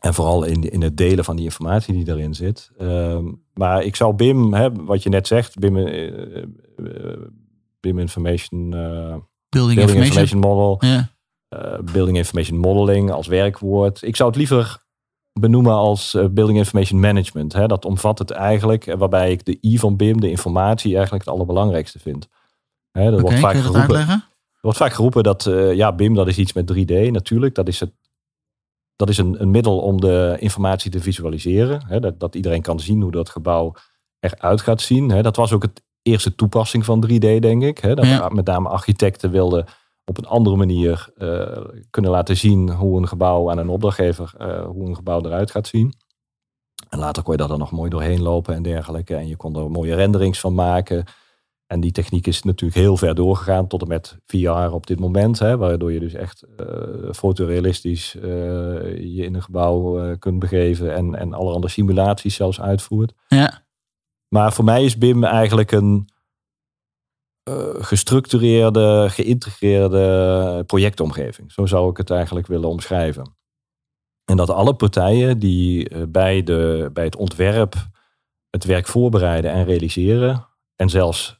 En 0.00 0.14
vooral 0.14 0.44
in, 0.44 0.62
in 0.70 0.82
het 0.82 0.96
delen 0.96 1.24
van 1.24 1.36
die 1.36 1.44
informatie 1.44 1.94
die 1.94 2.14
erin 2.14 2.34
zit. 2.34 2.70
Ehm, 2.78 3.24
maar 3.54 3.82
ik 3.82 3.96
zou 3.96 4.14
BIM, 4.14 4.54
hè, 4.54 4.72
wat 4.72 5.02
je 5.02 5.08
net 5.08 5.26
zegt, 5.26 5.58
BIM, 5.58 5.76
eh, 5.76 6.36
eh, 6.36 6.44
BIM 7.80 7.98
Information, 7.98 8.74
eh, 8.74 8.80
Building, 8.80 9.20
Building 9.48 9.78
Information. 9.78 10.04
Information 10.04 10.40
Model, 10.40 10.76
Ja. 10.80 11.10
Building 11.92 12.16
Information 12.16 12.58
Modeling 12.58 13.10
als 13.10 13.26
werkwoord. 13.26 14.02
Ik 14.02 14.16
zou 14.16 14.28
het 14.28 14.38
liever 14.38 14.86
benoemen 15.32 15.72
als 15.72 16.12
Building 16.12 16.58
Information 16.58 17.00
Management. 17.00 17.52
Hè. 17.52 17.66
Dat 17.66 17.84
omvat 17.84 18.18
het 18.18 18.30
eigenlijk, 18.30 18.94
waarbij 18.98 19.30
ik 19.30 19.44
de 19.44 19.58
I 19.62 19.78
van 19.78 19.96
BIM, 19.96 20.20
de 20.20 20.30
informatie, 20.30 20.94
eigenlijk 20.94 21.24
het 21.24 21.34
allerbelangrijkste 21.34 21.98
vind. 21.98 22.28
Hè, 22.90 23.08
Oké, 23.08 23.20
wordt 23.20 23.28
kun 23.28 23.38
vaak 23.38 23.54
je 23.54 23.62
dat 23.62 23.70
geroepen, 23.70 23.98
er 23.98 24.28
wordt 24.60 24.78
vaak 24.78 24.92
geroepen 24.92 25.22
dat 25.22 25.50
ja, 25.72 25.92
BIM 25.92 26.14
dat 26.14 26.28
is 26.28 26.38
iets 26.38 26.52
met 26.52 26.72
3D 26.72 27.10
natuurlijk. 27.10 27.54
Dat 27.54 27.68
is, 27.68 27.80
het, 27.80 27.92
dat 28.98 29.08
is 29.08 29.18
een, 29.18 29.42
een 29.42 29.50
middel 29.50 29.78
om 29.78 30.00
de 30.00 30.36
informatie 30.38 30.90
te 30.90 31.00
visualiseren. 31.00 31.86
Hè, 31.86 32.00
dat, 32.00 32.20
dat 32.20 32.34
iedereen 32.34 32.62
kan 32.62 32.80
zien 32.80 33.02
hoe 33.02 33.10
dat 33.10 33.28
gebouw 33.28 33.74
eruit 34.20 34.60
gaat 34.60 34.80
zien. 34.80 35.10
Hè. 35.10 35.22
Dat 35.22 35.36
was 35.36 35.52
ook 35.52 35.62
het 35.62 35.82
eerste 36.02 36.34
toepassing 36.34 36.84
van 36.84 37.04
3D, 37.06 37.18
denk 37.18 37.62
ik. 37.62 37.78
Hè. 37.78 37.94
Dat 37.94 38.06
Ja. 38.06 38.28
met 38.28 38.46
name 38.46 38.68
architecten 38.68 39.30
wilden 39.30 39.64
op 40.04 40.18
een 40.18 40.26
andere 40.26 40.56
manier 40.56 41.08
eh, 41.16 41.64
kunnen 41.90 42.10
laten 42.10 42.36
zien 42.36 42.70
hoe 42.70 42.98
een 42.98 43.08
gebouw 43.08 43.50
aan 43.50 43.58
een 43.58 43.68
opdrachtgever, 43.68 44.34
eh, 44.38 44.64
hoe 44.66 44.88
een 44.88 44.96
gebouw 44.96 45.20
eruit 45.24 45.50
gaat 45.50 45.66
zien. 45.66 45.92
En 46.88 46.98
later 46.98 47.22
kon 47.22 47.32
je 47.32 47.38
daar 47.38 47.48
dan 47.48 47.58
nog 47.58 47.70
mooi 47.70 47.90
doorheen 47.90 48.22
lopen 48.22 48.54
en 48.54 48.62
dergelijke. 48.62 49.14
En 49.14 49.28
je 49.28 49.36
kon 49.36 49.56
er 49.56 49.70
mooie 49.70 49.94
renderings 49.94 50.40
van 50.40 50.54
maken. 50.54 51.04
En 51.68 51.80
die 51.80 51.92
techniek 51.92 52.26
is 52.26 52.42
natuurlijk 52.42 52.80
heel 52.80 52.96
ver 52.96 53.14
doorgegaan 53.14 53.66
tot 53.66 53.82
en 53.82 53.88
met 53.88 54.18
VR 54.26 54.48
op 54.50 54.86
dit 54.86 55.00
moment. 55.00 55.38
Hè, 55.38 55.56
waardoor 55.56 55.92
je 55.92 56.00
dus 56.00 56.14
echt 56.14 56.44
uh, 56.60 57.12
fotorealistisch 57.12 58.14
uh, 58.14 58.22
je 58.96 59.22
in 59.24 59.34
een 59.34 59.42
gebouw 59.42 60.04
uh, 60.04 60.16
kunt 60.18 60.38
begeven. 60.38 60.94
En, 60.94 61.14
en 61.14 61.34
allerhande 61.34 61.68
simulaties 61.68 62.34
zelfs 62.34 62.60
uitvoert. 62.60 63.12
Ja. 63.26 63.66
Maar 64.28 64.52
voor 64.52 64.64
mij 64.64 64.84
is 64.84 64.98
BIM 64.98 65.24
eigenlijk 65.24 65.72
een 65.72 66.08
gestructureerde, 67.78 69.06
geïntegreerde 69.10 70.64
projectomgeving. 70.66 71.52
Zo 71.52 71.66
zou 71.66 71.90
ik 71.90 71.96
het 71.96 72.10
eigenlijk 72.10 72.46
willen 72.46 72.68
omschrijven. 72.68 73.36
En 74.24 74.36
dat 74.36 74.50
alle 74.50 74.74
partijen 74.74 75.38
die 75.38 76.06
bij, 76.06 76.42
de, 76.42 76.90
bij 76.92 77.04
het 77.04 77.16
ontwerp 77.16 77.74
het 78.50 78.64
werk 78.64 78.86
voorbereiden 78.86 79.50
en 79.50 79.64
realiseren. 79.64 80.46
En 80.76 80.88
zelfs 80.88 81.37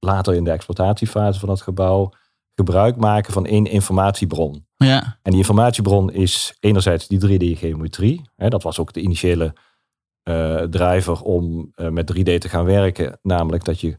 later 0.00 0.34
in 0.34 0.44
de 0.44 0.50
exploitatiefase 0.50 1.40
van 1.40 1.48
het 1.48 1.60
gebouw 1.60 2.12
gebruik 2.54 2.96
maken 2.96 3.32
van 3.32 3.46
één 3.46 3.66
informatiebron. 3.66 4.66
Ja. 4.76 5.18
En 5.22 5.30
die 5.30 5.40
informatiebron 5.40 6.12
is 6.12 6.56
enerzijds 6.60 7.08
die 7.08 7.18
3D-geometrie. 7.18 8.30
Dat 8.36 8.62
was 8.62 8.78
ook 8.78 8.92
de 8.92 9.00
initiële 9.00 9.54
uh, 10.28 10.62
driver 10.62 11.22
om 11.22 11.72
uh, 11.76 11.88
met 11.88 12.12
3D 12.12 12.38
te 12.38 12.48
gaan 12.48 12.64
werken. 12.64 13.18
Namelijk 13.22 13.64
dat, 13.64 13.80
je, 13.80 13.98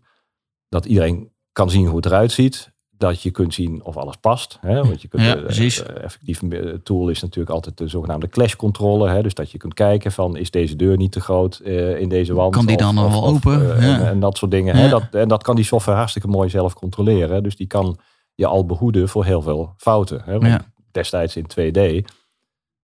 dat 0.70 0.86
iedereen 0.86 1.32
kan 1.52 1.70
zien 1.70 1.86
hoe 1.86 1.96
het 1.96 2.06
eruit 2.06 2.32
ziet 2.32 2.71
dat 3.02 3.22
je 3.22 3.32
kunt 3.32 3.54
zien 3.54 3.84
of 3.84 3.98
alles 3.98 4.16
past. 4.16 4.58
Hè? 4.62 4.84
Want 4.84 5.02
je 5.02 5.08
kunt, 5.08 5.24
ja, 5.24 5.36
precies. 5.36 5.82
Uh, 5.82 6.04
effectief 6.04 6.42
tool 6.84 7.10
is 7.10 7.22
natuurlijk 7.22 7.56
altijd 7.56 7.78
de 7.78 7.88
zogenaamde 7.88 8.28
clashcontrole. 8.28 9.10
Hè? 9.10 9.22
Dus 9.22 9.34
dat 9.34 9.52
je 9.52 9.58
kunt 9.58 9.74
kijken 9.74 10.12
van 10.12 10.38
is 10.38 10.52
deze 10.52 10.76
deur 10.76 10.98
niet 10.98 11.12
te 11.12 11.20
groot 11.20 11.62
uh, 11.64 12.00
in 12.00 12.10
deze 12.10 12.34
wand. 12.34 12.56
Kan 12.56 12.66
die 12.66 12.78
dan 12.78 12.96
nog 12.96 13.12
wel 13.12 13.28
open? 13.28 13.62
Uh, 13.62 13.68
ja. 13.68 14.00
en, 14.00 14.08
en, 14.08 14.20
dat 14.20 14.38
soort 14.38 14.52
dingen. 14.52 14.76
Hè? 14.76 14.90
Dat, 14.90 15.04
en 15.12 15.28
dat 15.28 15.44
kan 15.44 15.56
die 15.56 15.66
software 15.66 15.98
hartstikke 15.98 16.28
mooi 16.28 16.50
zelf 16.50 16.74
controleren. 16.74 17.44
Dus 17.44 17.56
die 17.56 17.68
kan 17.68 17.98
je 18.36 18.46
al 18.46 18.66
behoeden 18.66 19.10
voor 19.10 19.26
heel 19.26 19.42
veel 19.42 19.74
fouten. 19.78 20.22
Hè? 20.26 20.40
Want 20.40 20.68
destijds 20.92 21.36
in 21.36 21.46
2D 21.46 22.08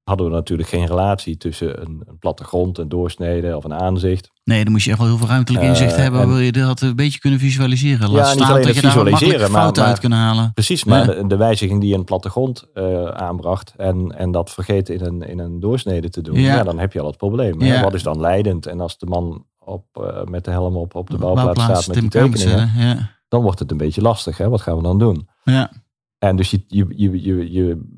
hadden 0.07 0.25
we 0.25 0.31
natuurlijk 0.31 0.69
geen 0.69 0.85
relatie 0.85 1.37
tussen 1.37 1.81
een, 1.81 2.03
een 2.05 2.19
plattegrond, 2.19 2.77
een 2.77 2.89
doorsnede 2.89 3.57
of 3.57 3.63
een 3.63 3.73
aanzicht. 3.73 4.31
Nee, 4.43 4.63
dan 4.63 4.71
moest 4.71 4.85
je 4.85 4.89
echt 4.89 4.99
wel 4.99 5.07
heel 5.07 5.17
veel 5.17 5.27
ruimtelijk 5.27 5.65
inzicht 5.65 5.91
uh, 5.91 5.97
hebben. 5.97 6.21
En, 6.21 6.27
wil 6.27 6.37
je 6.37 6.51
dat 6.51 6.81
een 6.81 6.95
beetje 6.95 7.19
kunnen 7.19 7.39
visualiseren? 7.39 8.11
Laat 8.11 8.39
ja, 8.39 8.53
dat 8.53 8.75
je 8.75 8.81
daar 8.81 8.91
fouten 8.91 9.51
maar, 9.51 9.91
uit 9.91 9.99
kunnen 9.99 10.17
halen. 10.17 10.53
Precies, 10.53 10.83
maar 10.83 10.99
ja. 10.99 11.21
de, 11.21 11.27
de, 11.27 11.37
wijziging 11.37 11.81
die 11.81 11.93
een 11.93 12.03
plattegrond 12.03 12.65
uh, 12.73 13.07
aanbracht 13.07 13.73
en, 13.77 14.17
en 14.17 14.31
dat 14.31 14.51
vergeten 14.51 14.95
in 14.95 15.05
een, 15.05 15.21
in 15.21 15.39
een 15.39 15.59
doorsnede 15.59 16.09
te 16.09 16.21
doen, 16.21 16.39
ja. 16.39 16.55
ja 16.55 16.63
dan 16.63 16.79
heb 16.79 16.93
je 16.93 16.99
al 16.99 17.07
het 17.07 17.17
probleem. 17.17 17.61
Ja. 17.61 17.81
Wat 17.81 17.93
is 17.93 18.03
dan 18.03 18.19
leidend? 18.19 18.65
En 18.65 18.79
als 18.79 18.97
de 18.97 19.05
man 19.05 19.45
op, 19.59 19.85
uh, 20.01 20.23
met 20.23 20.45
de 20.45 20.51
helm 20.51 20.75
op, 20.75 20.95
op 20.95 21.09
de 21.09 21.17
bouwplaats, 21.17 21.53
bouwplaats 21.57 21.83
staat 21.83 22.01
met 22.01 22.11
die 22.11 22.21
tekeningen, 22.21 22.71
ja. 22.77 23.11
dan 23.27 23.41
wordt 23.41 23.59
het 23.59 23.71
een 23.71 23.77
beetje 23.77 24.01
lastig. 24.01 24.37
Hè? 24.37 24.49
Wat 24.49 24.61
gaan 24.61 24.77
we 24.77 24.83
dan 24.83 24.99
doen? 24.99 25.27
Ja. 25.43 25.71
En 26.19 26.35
dus 26.35 26.51
je, 26.51 26.63
je, 26.67 26.85
je, 26.95 27.21
je, 27.21 27.51
je 27.51 27.97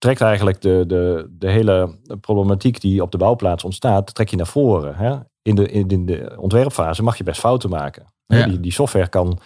trekt 0.00 0.20
eigenlijk 0.20 0.60
de, 0.60 0.84
de, 0.86 1.28
de 1.30 1.50
hele 1.50 1.98
problematiek 2.20 2.80
die 2.80 3.02
op 3.02 3.10
de 3.10 3.18
bouwplaats 3.18 3.64
ontstaat, 3.64 4.14
trek 4.14 4.28
je 4.28 4.36
naar 4.36 4.46
voren. 4.46 4.94
Hè? 4.94 5.18
In, 5.42 5.54
de, 5.54 5.68
in, 5.70 6.06
de 6.06 6.36
ontwerpfase 6.38 7.02
mag 7.02 7.16
je 7.16 7.24
best 7.24 7.40
fouten 7.40 7.70
maken. 7.70 8.06
Ja. 8.26 8.46
Die, 8.46 8.60
die 8.60 8.72
software 8.72 9.08
kan, 9.08 9.40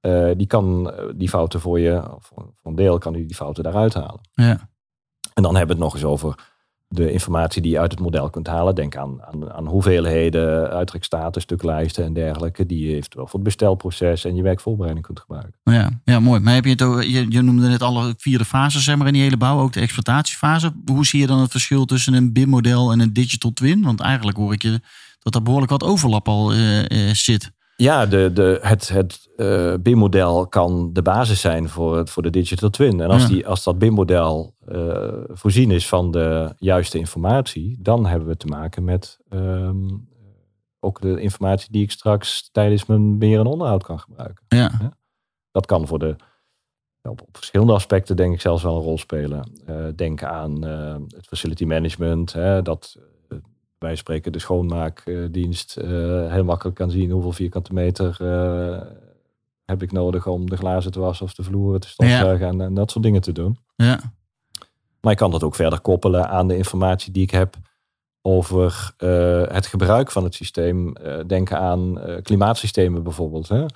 uh, 0.00 0.30
die 0.36 0.46
kan 0.46 0.94
die 1.16 1.28
fouten 1.28 1.60
voor 1.60 1.80
je, 1.80 2.14
of 2.14 2.26
voor 2.26 2.54
een 2.62 2.74
deel 2.74 2.98
kan 2.98 3.12
die 3.12 3.26
die 3.26 3.36
fouten 3.36 3.62
daaruit 3.62 3.94
halen. 3.94 4.20
Ja. 4.32 4.68
En 5.34 5.42
dan 5.42 5.56
hebben 5.56 5.76
we 5.76 5.82
het 5.82 5.92
nog 5.92 5.94
eens 5.94 6.10
over 6.10 6.54
de 6.88 7.12
informatie 7.12 7.62
die 7.62 7.70
je 7.70 7.80
uit 7.80 7.90
het 7.90 8.00
model 8.00 8.30
kunt 8.30 8.46
halen. 8.46 8.74
Denk 8.74 8.96
aan, 8.96 9.22
aan, 9.22 9.52
aan 9.52 9.66
hoeveelheden, 9.66 10.70
uittrekstaten, 10.70 11.40
stuklijsten 11.40 12.04
en 12.04 12.12
dergelijke. 12.12 12.66
Die 12.66 12.86
je 12.86 12.94
eventueel 12.94 13.26
voor 13.26 13.34
het 13.34 13.42
bestelproces 13.42 14.24
en 14.24 14.34
je 14.34 14.42
werkvoorbereiding 14.42 15.06
kunt 15.06 15.20
gebruiken. 15.20 15.54
Ja, 15.62 16.00
ja 16.04 16.20
mooi. 16.20 16.40
Maar 16.40 16.54
heb 16.54 16.64
je 16.64 16.70
het 16.70 17.04
je, 17.10 17.26
je 17.28 17.42
noemde 17.42 17.68
net 17.68 17.82
alle 17.82 18.14
vierde 18.18 18.44
fases 18.44 18.84
zeg 18.84 18.96
maar, 18.96 19.06
in 19.06 19.12
die 19.12 19.22
hele 19.22 19.36
bouw, 19.36 19.60
ook 19.60 19.72
de 19.72 19.80
exploitatiefase. 19.80 20.72
Hoe 20.84 21.06
zie 21.06 21.20
je 21.20 21.26
dan 21.26 21.40
het 21.40 21.50
verschil 21.50 21.84
tussen 21.84 22.14
een 22.14 22.32
BIM-model 22.32 22.92
en 22.92 23.00
een 23.00 23.12
digital 23.12 23.52
twin? 23.52 23.82
Want 23.82 24.00
eigenlijk 24.00 24.36
hoor 24.36 24.52
ik 24.52 24.62
je 24.62 24.80
dat 25.18 25.34
er 25.34 25.42
behoorlijk 25.42 25.70
wat 25.70 25.84
overlap 25.84 26.28
al 26.28 26.54
uh, 26.54 26.78
uh, 26.78 27.12
zit. 27.12 27.54
Ja, 27.76 28.06
de, 28.06 28.30
de, 28.32 28.58
het, 28.62 28.88
het 28.88 29.28
uh, 29.36 29.74
BIM-model 29.80 30.46
kan 30.46 30.92
de 30.92 31.02
basis 31.02 31.40
zijn 31.40 31.68
voor, 31.68 31.96
het, 31.96 32.10
voor 32.10 32.22
de 32.22 32.30
digital 32.30 32.70
twin. 32.70 33.00
En 33.00 33.10
als, 33.10 33.22
Ja. 33.22 33.28
die, 33.28 33.46
als 33.46 33.64
dat 33.64 33.78
BIM-model 33.78 34.54
uh, 34.68 35.12
voorzien 35.28 35.70
is 35.70 35.88
van 35.88 36.10
de 36.10 36.54
juiste 36.58 36.98
informatie, 36.98 37.76
dan 37.80 38.06
hebben 38.06 38.28
we 38.28 38.36
te 38.36 38.46
maken 38.46 38.84
met 38.84 39.18
um, 39.30 40.08
ook 40.80 41.00
de 41.00 41.20
informatie 41.20 41.72
die 41.72 41.82
ik 41.82 41.90
straks 41.90 42.48
tijdens 42.52 42.86
mijn 42.86 43.18
beheer 43.18 43.38
en 43.38 43.46
onderhoud 43.46 43.82
kan 43.82 43.98
gebruiken. 44.00 44.44
Ja. 44.48 44.96
Dat 45.50 45.66
kan 45.66 45.86
voor 45.86 45.98
de, 45.98 46.16
op, 47.02 47.22
op 47.22 47.36
verschillende 47.36 47.72
aspecten 47.72 48.16
denk 48.16 48.34
ik 48.34 48.40
zelfs 48.40 48.62
wel 48.62 48.76
een 48.76 48.82
rol 48.82 48.98
spelen. 48.98 49.50
Uh, 49.68 49.86
denk 49.96 50.22
aan 50.22 50.62
het 51.08 51.26
facility 51.26 51.64
management, 51.64 52.32
hè, 52.32 52.62
dat 52.62 52.96
wij 53.78 53.96
spreken 53.96 54.32
de 54.32 54.38
schoonmaakdienst 54.38 55.76
uh, 55.78 55.86
heel 56.32 56.44
makkelijk 56.44 56.76
kan 56.76 56.90
zien 56.90 57.10
hoeveel 57.10 57.32
vierkante 57.32 57.72
meter 57.72 58.18
uh, 58.22 58.80
heb 59.64 59.82
ik 59.82 59.92
nodig 59.92 60.26
om 60.26 60.50
de 60.50 60.56
glazen 60.56 60.92
te 60.92 61.00
wassen 61.00 61.26
of 61.26 61.34
de 61.34 61.42
vloeren 61.42 61.80
te 61.80 61.88
stofzuigen 61.88 62.46
ja. 62.46 62.52
en, 62.52 62.60
en, 62.60 62.74
dat 62.74 62.90
soort 62.90 63.04
dingen 63.04 63.20
te 63.20 63.32
doen. 63.32 63.58
Ja. 63.76 64.00
Maar 65.00 65.12
ik 65.12 65.18
kan 65.18 65.30
dat 65.30 65.42
ook 65.42 65.54
verder 65.54 65.80
koppelen 65.80 66.28
aan 66.28 66.48
de 66.48 66.56
informatie 66.56 67.12
die 67.12 67.22
ik 67.22 67.30
heb 67.30 67.56
over 68.22 68.94
uh, 68.98 69.42
het 69.46 69.66
gebruik 69.66 70.10
van 70.10 70.24
het 70.24 70.34
systeem. 70.34 70.92
denken 71.26 71.58
aan 71.58 71.98
klimaatsystemen 72.22 73.02
bijvoorbeeld. 73.02 73.48
Hè? 73.48 73.66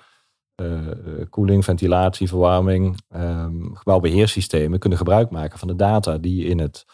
koeling, 1.31 1.65
ventilatie, 1.65 2.29
verwarming, 2.29 2.99
um, 3.17 3.77
gebouwbeheersystemen 3.77 4.79
kunnen 4.79 4.99
gebruik 4.99 5.31
maken 5.31 5.59
van 5.59 5.69
de 5.69 5.77
data 5.77 6.19
die 6.19 6.45
in 6.45 6.59
het 6.59 6.87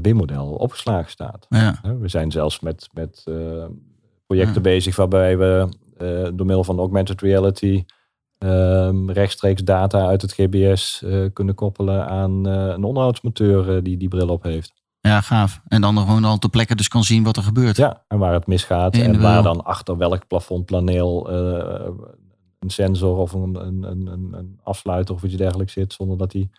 BIM-model 0.00 0.46
opgeslagen 0.46 1.10
staat. 1.10 1.46
Ja. 1.48 1.80
We 2.00 2.08
zijn 2.08 2.30
zelfs 2.30 2.60
met, 2.60 2.88
met 2.92 3.24
uh, 3.28 3.64
projecten 4.26 4.54
ja. 4.54 4.60
bezig 4.60 4.96
waarbij 4.96 5.38
we 5.38 5.68
uh, 5.98 6.22
door 6.34 6.46
middel 6.46 6.64
van 6.64 6.78
augmented 6.78 7.20
reality 7.20 7.84
um, 8.38 9.10
rechtstreeks 9.10 9.62
data 9.62 10.06
uit 10.06 10.22
het 10.22 10.32
GBS 10.32 11.04
kunnen 11.32 11.54
koppelen 11.54 12.08
aan 12.08 12.44
een 12.44 12.84
onderhoudsmonteur 12.84 13.82
die 13.82 13.96
die 13.96 14.08
bril 14.08 14.28
op 14.28 14.42
heeft. 14.42 14.72
Ja, 15.00 15.20
gaaf. 15.20 15.60
En 15.68 15.80
dan 15.80 15.98
gewoon 15.98 16.24
al 16.24 16.38
ter 16.38 16.50
plekke 16.50 16.74
dus 16.74 16.88
kan 16.88 17.04
zien 17.04 17.24
wat 17.24 17.36
er 17.36 17.42
gebeurt. 17.42 17.76
Ja, 17.76 18.04
en 18.08 18.18
waar 18.18 18.32
het 18.32 18.46
misgaat 18.46 18.94
en, 18.94 19.14
en 19.14 19.20
waar 19.20 19.42
dan 19.42 19.64
achter 19.64 19.96
welk 19.96 20.26
plafondpaneel 20.26 21.28
een 22.60 22.70
sensor 22.70 23.16
of 23.16 23.32
een, 23.32 23.54
een, 23.66 23.82
een, 23.82 24.32
een 24.32 24.58
afsluiter 24.62 25.14
of 25.14 25.22
iets 25.22 25.36
dergelijks 25.36 25.72
zit, 25.72 25.92
zonder 25.92 26.18
dat 26.18 26.30
die 26.30 26.50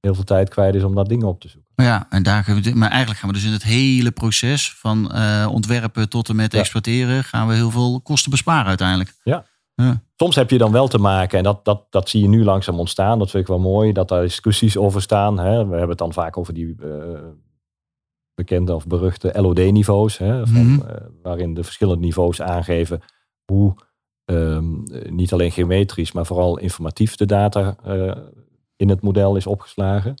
heel 0.00 0.14
veel 0.14 0.24
tijd 0.24 0.48
kwijt 0.48 0.74
is 0.74 0.82
om 0.82 0.94
dat 0.94 1.08
ding 1.08 1.24
op 1.24 1.40
te 1.40 1.48
zoeken. 1.48 1.72
Ja, 1.84 2.06
en 2.10 2.22
daar 2.22 2.44
gaan 2.44 2.62
we, 2.62 2.74
maar 2.74 2.90
eigenlijk 2.90 3.20
gaan 3.20 3.28
we 3.28 3.34
dus 3.34 3.44
in 3.44 3.52
het 3.52 3.62
hele 3.62 4.10
proces 4.10 4.74
van 4.74 5.10
uh, 5.14 5.48
ontwerpen 5.52 6.08
tot 6.08 6.28
en 6.28 6.36
met 6.36 6.52
ja. 6.52 6.58
exploiteren, 6.58 7.24
gaan 7.24 7.48
we 7.48 7.54
heel 7.54 7.70
veel 7.70 8.00
kosten 8.00 8.30
besparen 8.30 8.66
uiteindelijk. 8.66 9.14
Ja. 9.24 9.44
ja. 9.74 10.02
Soms 10.16 10.34
heb 10.34 10.50
je 10.50 10.58
dan 10.58 10.72
wel 10.72 10.88
te 10.88 10.98
maken, 10.98 11.38
en 11.38 11.44
dat, 11.44 11.64
dat, 11.64 11.86
dat 11.90 12.08
zie 12.08 12.22
je 12.22 12.28
nu 12.28 12.44
langzaam 12.44 12.78
ontstaan, 12.78 13.18
dat 13.18 13.30
vind 13.30 13.42
ik 13.42 13.48
wel 13.48 13.58
mooi, 13.58 13.92
dat 13.92 14.08
daar 14.08 14.22
discussies 14.22 14.76
over 14.76 15.02
staan. 15.02 15.38
Hè. 15.38 15.50
We 15.50 15.70
hebben 15.70 15.88
het 15.88 15.98
dan 15.98 16.12
vaak 16.12 16.36
over 16.36 16.54
die 16.54 16.76
uh, 16.82 17.18
bekende 18.34 18.74
of 18.74 18.86
beruchte 18.86 19.32
LOD-niveaus, 19.34 20.18
mm 20.18 20.44
-hmm. 20.44 20.82
uh, 20.82 20.90
waarin 21.22 21.54
de 21.54 21.64
verschillende 21.64 22.04
niveaus 22.04 22.42
aangeven 22.42 23.02
hoe 23.44 23.74
um, 24.24 24.82
niet 25.08 25.32
alleen 25.32 25.52
geometrisch, 25.52 26.12
maar 26.12 26.26
vooral 26.26 26.58
informatief 26.58 27.16
de 27.16 27.26
data 27.26 27.76
in 28.76 28.88
het 28.88 29.02
model 29.02 29.36
is 29.36 29.46
opgeslagen. 29.46 30.14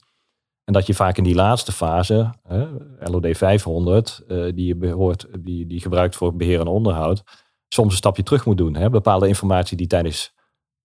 En 0.64 0.72
dat 0.72 0.86
je 0.86 0.94
vaak 0.94 1.16
in 1.16 1.24
die 1.24 1.34
laatste 1.34 1.72
fase, 1.72 2.34
hè, 2.42 2.66
LOD 2.98 3.36
500, 3.36 4.22
uh, 4.28 4.52
die, 4.54 4.66
je 4.66 4.76
behoort, 4.76 5.26
die, 5.38 5.66
die 5.66 5.80
gebruikt 5.80 6.16
voor 6.16 6.36
beheer 6.36 6.60
en 6.60 6.66
onderhoud, 6.66 7.22
soms 7.68 7.90
een 7.90 7.96
stapje 7.96 8.22
terug 8.22 8.46
moet 8.46 8.56
doen. 8.56 8.74
Hè. 8.74 8.90
Bepaalde 8.90 9.28
informatie 9.28 9.76
die 9.76 9.86
tijdens 9.86 10.34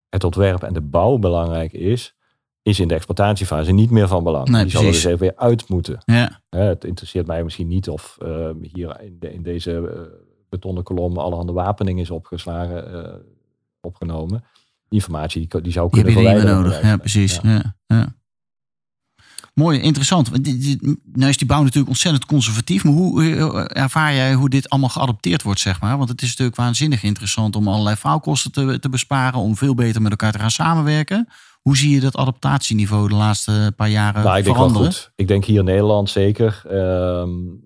het 0.09 0.23
ontwerp 0.23 0.63
en 0.63 0.73
de 0.73 0.81
bouw 0.81 1.17
belangrijk 1.17 1.73
is, 1.73 2.15
is 2.61 2.79
in 2.79 2.87
de 2.87 2.93
exploitatiefase 2.93 3.71
niet 3.71 3.89
meer 3.89 4.07
van 4.07 4.23
belang. 4.23 4.49
Nee, 4.49 4.61
die 4.61 4.71
zal 4.71 4.81
er 4.81 4.91
dus 4.91 5.03
even 5.03 5.19
weer 5.19 5.35
uit 5.35 5.69
moeten. 5.69 6.01
Ja. 6.05 6.41
Hè, 6.49 6.61
het 6.61 6.83
interesseert 6.83 7.27
mij 7.27 7.43
misschien 7.43 7.67
niet 7.67 7.89
of 7.89 8.17
uh, 8.23 8.49
hier 8.61 9.01
in, 9.01 9.17
de, 9.19 9.33
in 9.33 9.43
deze 9.43 9.71
uh, 9.71 10.01
betonnen 10.49 10.83
kolom 10.83 11.17
allerhande 11.17 11.53
wapening 11.53 11.99
is 11.99 12.09
opgeslagen, 12.09 13.23
opgenomen 13.81 14.43
informatie 14.91 15.47
die, 15.47 15.61
die 15.61 15.71
zou 15.71 15.89
die 15.91 16.03
kunnen 16.03 16.21
verwijderen. 16.21 16.55
nodig. 16.55 16.81
Ja, 16.81 16.97
precies. 16.97 17.39
Ja. 17.43 17.75
Ja. 17.87 18.15
Mooi, 19.53 19.79
interessant. 19.79 20.31
Nou 21.13 21.29
is 21.29 21.37
die 21.37 21.47
bouw 21.47 21.61
natuurlijk 21.61 21.89
ontzettend 21.89 22.25
conservatief. 22.25 22.83
Maar 22.83 22.93
hoe 22.93 23.23
ervaar 23.67 24.13
jij 24.13 24.33
hoe 24.33 24.49
dit 24.49 24.69
allemaal 24.69 24.89
geadopteerd 24.89 25.43
wordt, 25.43 25.59
zeg 25.59 25.81
maar? 25.81 25.97
Want 25.97 26.09
het 26.09 26.21
is 26.21 26.29
natuurlijk 26.29 26.57
waanzinnig 26.57 27.03
interessant 27.03 27.55
om 27.55 27.67
allerlei 27.67 27.95
faalkosten 27.95 28.51
te, 28.51 28.79
te 28.79 28.89
besparen. 28.89 29.39
Om 29.39 29.55
veel 29.55 29.75
beter 29.75 30.01
met 30.01 30.11
elkaar 30.11 30.31
te 30.31 30.39
gaan 30.39 30.51
samenwerken. 30.51 31.27
Hoe 31.61 31.77
zie 31.77 31.89
je 31.89 31.99
dat 31.99 32.15
adaptatieniveau 32.15 33.07
de 33.07 33.15
laatste 33.15 33.73
paar 33.75 33.89
jaren 33.89 34.23
nou, 34.23 34.37
ik 34.37 34.43
veranderen? 34.43 34.81
Denk 34.81 34.93
wel 34.93 35.01
goed. 35.01 35.11
Ik 35.15 35.27
denk 35.27 35.45
hier 35.45 35.59
in 35.59 35.65
Nederland 35.65 36.09
zeker. 36.09 36.61
Um, 36.71 37.63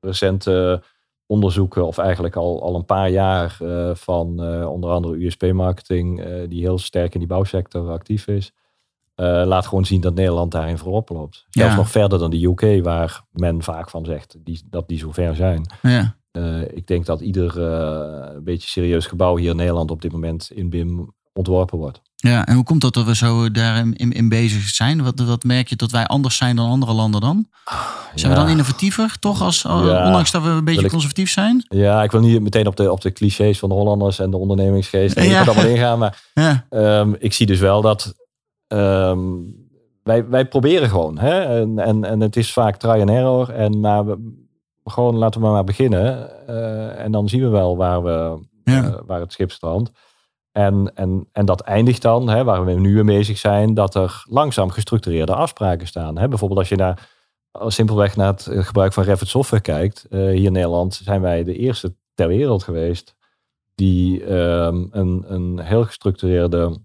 recente 0.00 0.82
onderzoeken, 1.26 1.86
of 1.86 1.98
eigenlijk 1.98 2.36
al, 2.36 2.62
al 2.62 2.74
een 2.74 2.84
paar 2.84 3.10
jaar 3.10 3.56
eh, 3.60 3.94
van 3.94 4.42
eh, 4.42 4.72
onder 4.72 4.90
andere 4.90 5.24
USP-marketing, 5.24 6.22
die 6.48 6.60
heel 6.60 6.78
sterk 6.78 7.12
in 7.12 7.18
die 7.18 7.28
bouwsector 7.28 7.90
actief 7.90 8.26
is. 8.26 8.52
laat 9.44 9.66
gewoon 9.66 9.84
zien 9.84 10.00
dat 10.00 10.14
Nederland 10.14 10.52
daarin 10.52 10.78
voorop 10.78 11.08
loopt. 11.08 11.46
Zelfs 11.50 11.70
Ja. 11.72 11.76
nog 11.76 11.90
verder 11.90 12.18
dan 12.18 12.30
de 12.30 12.44
UK, 12.44 12.84
waar 12.84 13.22
men 13.32 13.62
vaak 13.62 13.90
van 13.90 14.04
zegt 14.04 14.36
die, 14.44 14.62
dat 14.70 14.88
die 14.88 14.98
zo 14.98 15.12
ver 15.12 15.34
zijn. 15.34 15.66
Ja. 15.82 16.16
Eh, 16.36 16.62
ik 16.62 16.86
denk 16.86 17.06
dat 17.06 17.20
ieder 17.20 17.62
eh, 17.62 18.34
een 18.34 18.44
beetje 18.44 18.68
serieus 18.68 19.06
gebouw 19.06 19.36
hier 19.36 19.50
in 19.50 19.56
Nederland 19.56 19.90
op 19.90 20.02
dit 20.02 20.12
moment 20.12 20.50
in 20.54 20.70
BIM 20.70 21.14
ontworpen 21.32 21.78
wordt. 21.78 22.02
Ja, 22.16 22.46
en 22.46 22.54
hoe 22.54 22.64
komt 22.64 22.80
dat 22.80 22.94
dat 22.94 23.04
we 23.04 23.14
zo 23.16 23.50
daarin 23.50 23.94
in, 23.94 24.12
in 24.12 24.28
bezig 24.28 24.68
zijn? 24.68 25.02
Wat, 25.02 25.20
wat 25.20 25.44
merk 25.44 25.68
je 25.68 25.76
dat 25.76 25.90
wij 25.90 26.06
anders 26.06 26.36
zijn 26.36 26.56
dan 26.56 26.68
andere 26.70 26.92
landen 26.92 27.20
dan? 27.20 27.46
Zijn 28.14 28.32
we 28.32 28.38
dan 28.38 28.48
innovatiever, 28.48 29.16
toch? 29.18 29.42
Als, 29.42 29.62
Ja. 29.62 30.06
Ondanks 30.06 30.30
dat 30.30 30.42
we 30.42 30.48
een 30.48 30.64
beetje 30.64 30.84
ik- 30.84 30.90
conservatief 30.90 31.30
zijn? 31.30 31.64
Ja, 31.68 32.02
ik 32.02 32.10
wil 32.10 32.20
niet 32.20 32.42
meteen 32.42 32.66
op 32.66 32.76
de, 32.76 32.92
op 32.92 33.00
de 33.00 33.12
clichés 33.12 33.58
van 33.58 33.68
de 33.68 33.74
Hollanders 33.74 34.18
en 34.18 34.30
de 34.30 34.36
ondernemingsgeest 34.36 35.16
en 35.16 35.24
Ja. 35.24 35.30
ja. 35.30 35.44
allemaal 35.44 35.66
ingaan. 35.66 35.98
Maar 35.98 36.22
Ja, 36.34 36.66
ehm, 36.70 37.12
ik 37.18 37.32
zie 37.32 37.46
dus 37.46 37.58
wel 37.58 37.80
dat 37.82 38.14
ehm, 38.66 39.18
wij, 40.02 40.28
wij 40.28 40.46
proberen 40.46 40.88
gewoon. 40.88 41.18
Hè? 41.18 41.60
En, 41.60 41.78
en, 41.78 42.04
en 42.04 42.20
het 42.20 42.36
is 42.36 42.52
vaak 42.52 42.76
try 42.76 43.00
and 43.00 43.10
error. 43.10 43.50
En, 43.50 43.80
maar 43.80 44.06
we, 44.06 44.44
gewoon 44.84 45.16
laten 45.16 45.40
we 45.40 45.46
maar 45.46 45.64
beginnen. 45.64 46.30
Eh, 46.48 47.04
en 47.04 47.12
dan 47.12 47.28
zien 47.28 47.40
we 47.40 47.48
wel 47.48 47.76
waar, 47.76 48.02
we, 48.02 48.38
eh, 48.64 48.94
waar 49.06 49.20
het 49.20 49.32
schip 49.32 49.50
strandt. 49.50 49.90
En, 50.56 50.92
en, 50.94 51.28
en 51.32 51.46
dat 51.46 51.60
eindigt 51.60 52.02
dan, 52.02 52.28
hè, 52.28 52.44
waar 52.44 52.64
we 52.64 52.72
nu 52.72 53.04
mee 53.04 53.16
bezig 53.16 53.38
zijn, 53.38 53.74
dat 53.74 53.94
er 53.94 54.24
langzaam 54.28 54.70
gestructureerde 54.70 55.34
afspraken 55.34 55.86
staan. 55.86 56.18
Hè? 56.18 56.28
Bijvoorbeeld 56.28 56.60
als 56.60 56.68
je 56.68 56.76
naar, 56.76 57.08
simpelweg 57.66 58.16
naar 58.16 58.26
het 58.26 58.48
gebruik 58.50 58.92
van 58.92 59.04
Revit 59.04 59.28
software 59.28 59.62
kijkt. 59.62 60.06
eh, 60.10 60.18
hier 60.20 60.44
in 60.44 60.52
Nederland 60.52 60.94
zijn 60.94 61.20
wij 61.20 61.44
de 61.44 61.56
eerste 61.56 61.94
ter 62.14 62.28
wereld 62.28 62.62
geweest 62.62 63.16
die 63.74 64.24
ehm, 64.24 64.86
een, 64.90 65.24
een 65.26 65.58
heel 65.58 65.84
gestructureerde 65.84 66.78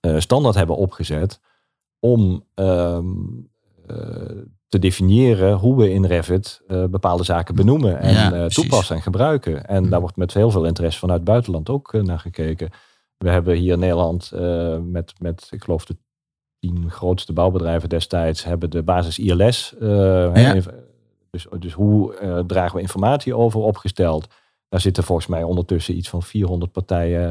eh, 0.00 0.18
standaard 0.18 0.54
hebben 0.54 0.76
opgezet 0.76 1.40
om 1.98 2.46
ehm, 2.54 3.06
eh, 3.86 4.42
te 4.72 4.78
definiëren 4.78 5.52
hoe 5.52 5.76
we 5.76 5.90
in 5.90 6.04
Revit 6.04 6.62
eh, 6.66 6.84
bepaalde 6.84 7.24
zaken 7.24 7.54
benoemen 7.54 8.00
en 8.00 8.12
Ja, 8.12 8.32
eh, 8.32 8.44
toepassen 8.44 8.96
en 8.96 9.02
gebruiken. 9.02 9.66
En 9.66 9.90
daar 9.90 10.00
wordt 10.00 10.16
met 10.16 10.34
heel 10.34 10.50
veel 10.50 10.64
interesse 10.64 10.98
vanuit 10.98 11.18
het 11.20 11.28
buitenland 11.28 11.68
ook 11.68 11.94
eh, 11.94 12.02
naar 12.02 12.18
gekeken. 12.18 12.70
We 13.18 13.30
hebben 13.30 13.56
hier 13.56 13.72
in 13.72 13.78
Nederland 13.78 14.30
met, 14.82 15.12
met, 15.18 15.48
ik 15.50 15.64
geloof, 15.64 15.84
de 15.84 15.96
tien 16.58 16.90
grootste 16.90 17.32
bouwbedrijven 17.32 17.88
destijds 17.88 18.44
hebben 18.44 18.70
de 18.70 18.82
basis 18.82 19.18
ILS. 19.18 19.74
dus, 21.30 21.46
dus 21.58 21.72
hoe 21.72 22.14
dragen 22.46 22.76
we 22.76 22.82
informatie 22.82 23.36
over 23.36 23.60
opgesteld. 23.60 24.26
Daar 24.68 24.80
zitten 24.80 25.04
volgens 25.04 25.26
mij 25.26 25.42
ondertussen 25.42 25.96
iets 25.96 26.08
van 26.08 26.22
400 26.22 26.72
partijen 26.72 27.30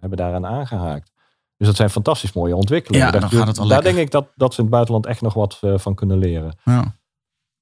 hebben 0.00 0.18
daaraan 0.18 0.46
aangehaakt. 0.46 1.12
Dus 1.56 1.66
dat 1.66 1.76
zijn 1.76 1.90
fantastisch 1.90 2.32
mooie 2.32 2.56
ontwikkelingen. 2.56 3.06
Ja, 3.06 3.12
Daar- 3.12 3.20
dan 3.20 3.30
gaat 3.30 3.46
het 3.46 3.56
wel 3.58 3.68
Daar 3.68 3.82
denk 3.82 3.96
ik 3.96 4.10
dat, 4.10 4.28
dat 4.34 4.50
ze 4.52 4.56
in 4.58 4.64
het 4.64 4.72
buitenland 4.74 5.06
echt 5.06 5.20
nog 5.20 5.34
wat 5.34 5.58
eh, 5.60 5.78
van 5.78 5.94
kunnen 5.94 6.18
leren. 6.18 6.58
ja. 6.64 6.94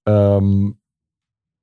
Ehm, 0.02 0.70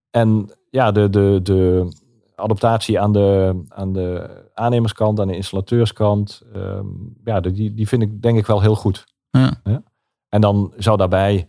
en 0.10 0.52
ja, 0.70 0.92
de, 0.92 1.10
de, 1.10 1.40
de 1.44 1.92
adaptatie 2.36 3.00
aan 3.00 3.14
de, 3.14 3.62
aan 3.68 3.94
de 3.94 4.30
aannemerskant, 4.54 5.20
aan 5.20 5.28
de 5.28 5.36
installateurskant, 5.36 6.42
ehm, 6.54 6.86
ja, 7.24 7.40
die, 7.40 7.74
die 7.74 7.88
vind 7.88 8.02
ik 8.02 8.22
denk 8.22 8.38
ik 8.38 8.46
wel 8.46 8.62
heel 8.62 8.76
goed. 8.76 9.06
Ja. 9.30 9.62
En 10.30 10.42
dan 10.42 10.74
zou 10.78 10.98
daarbij 10.98 11.46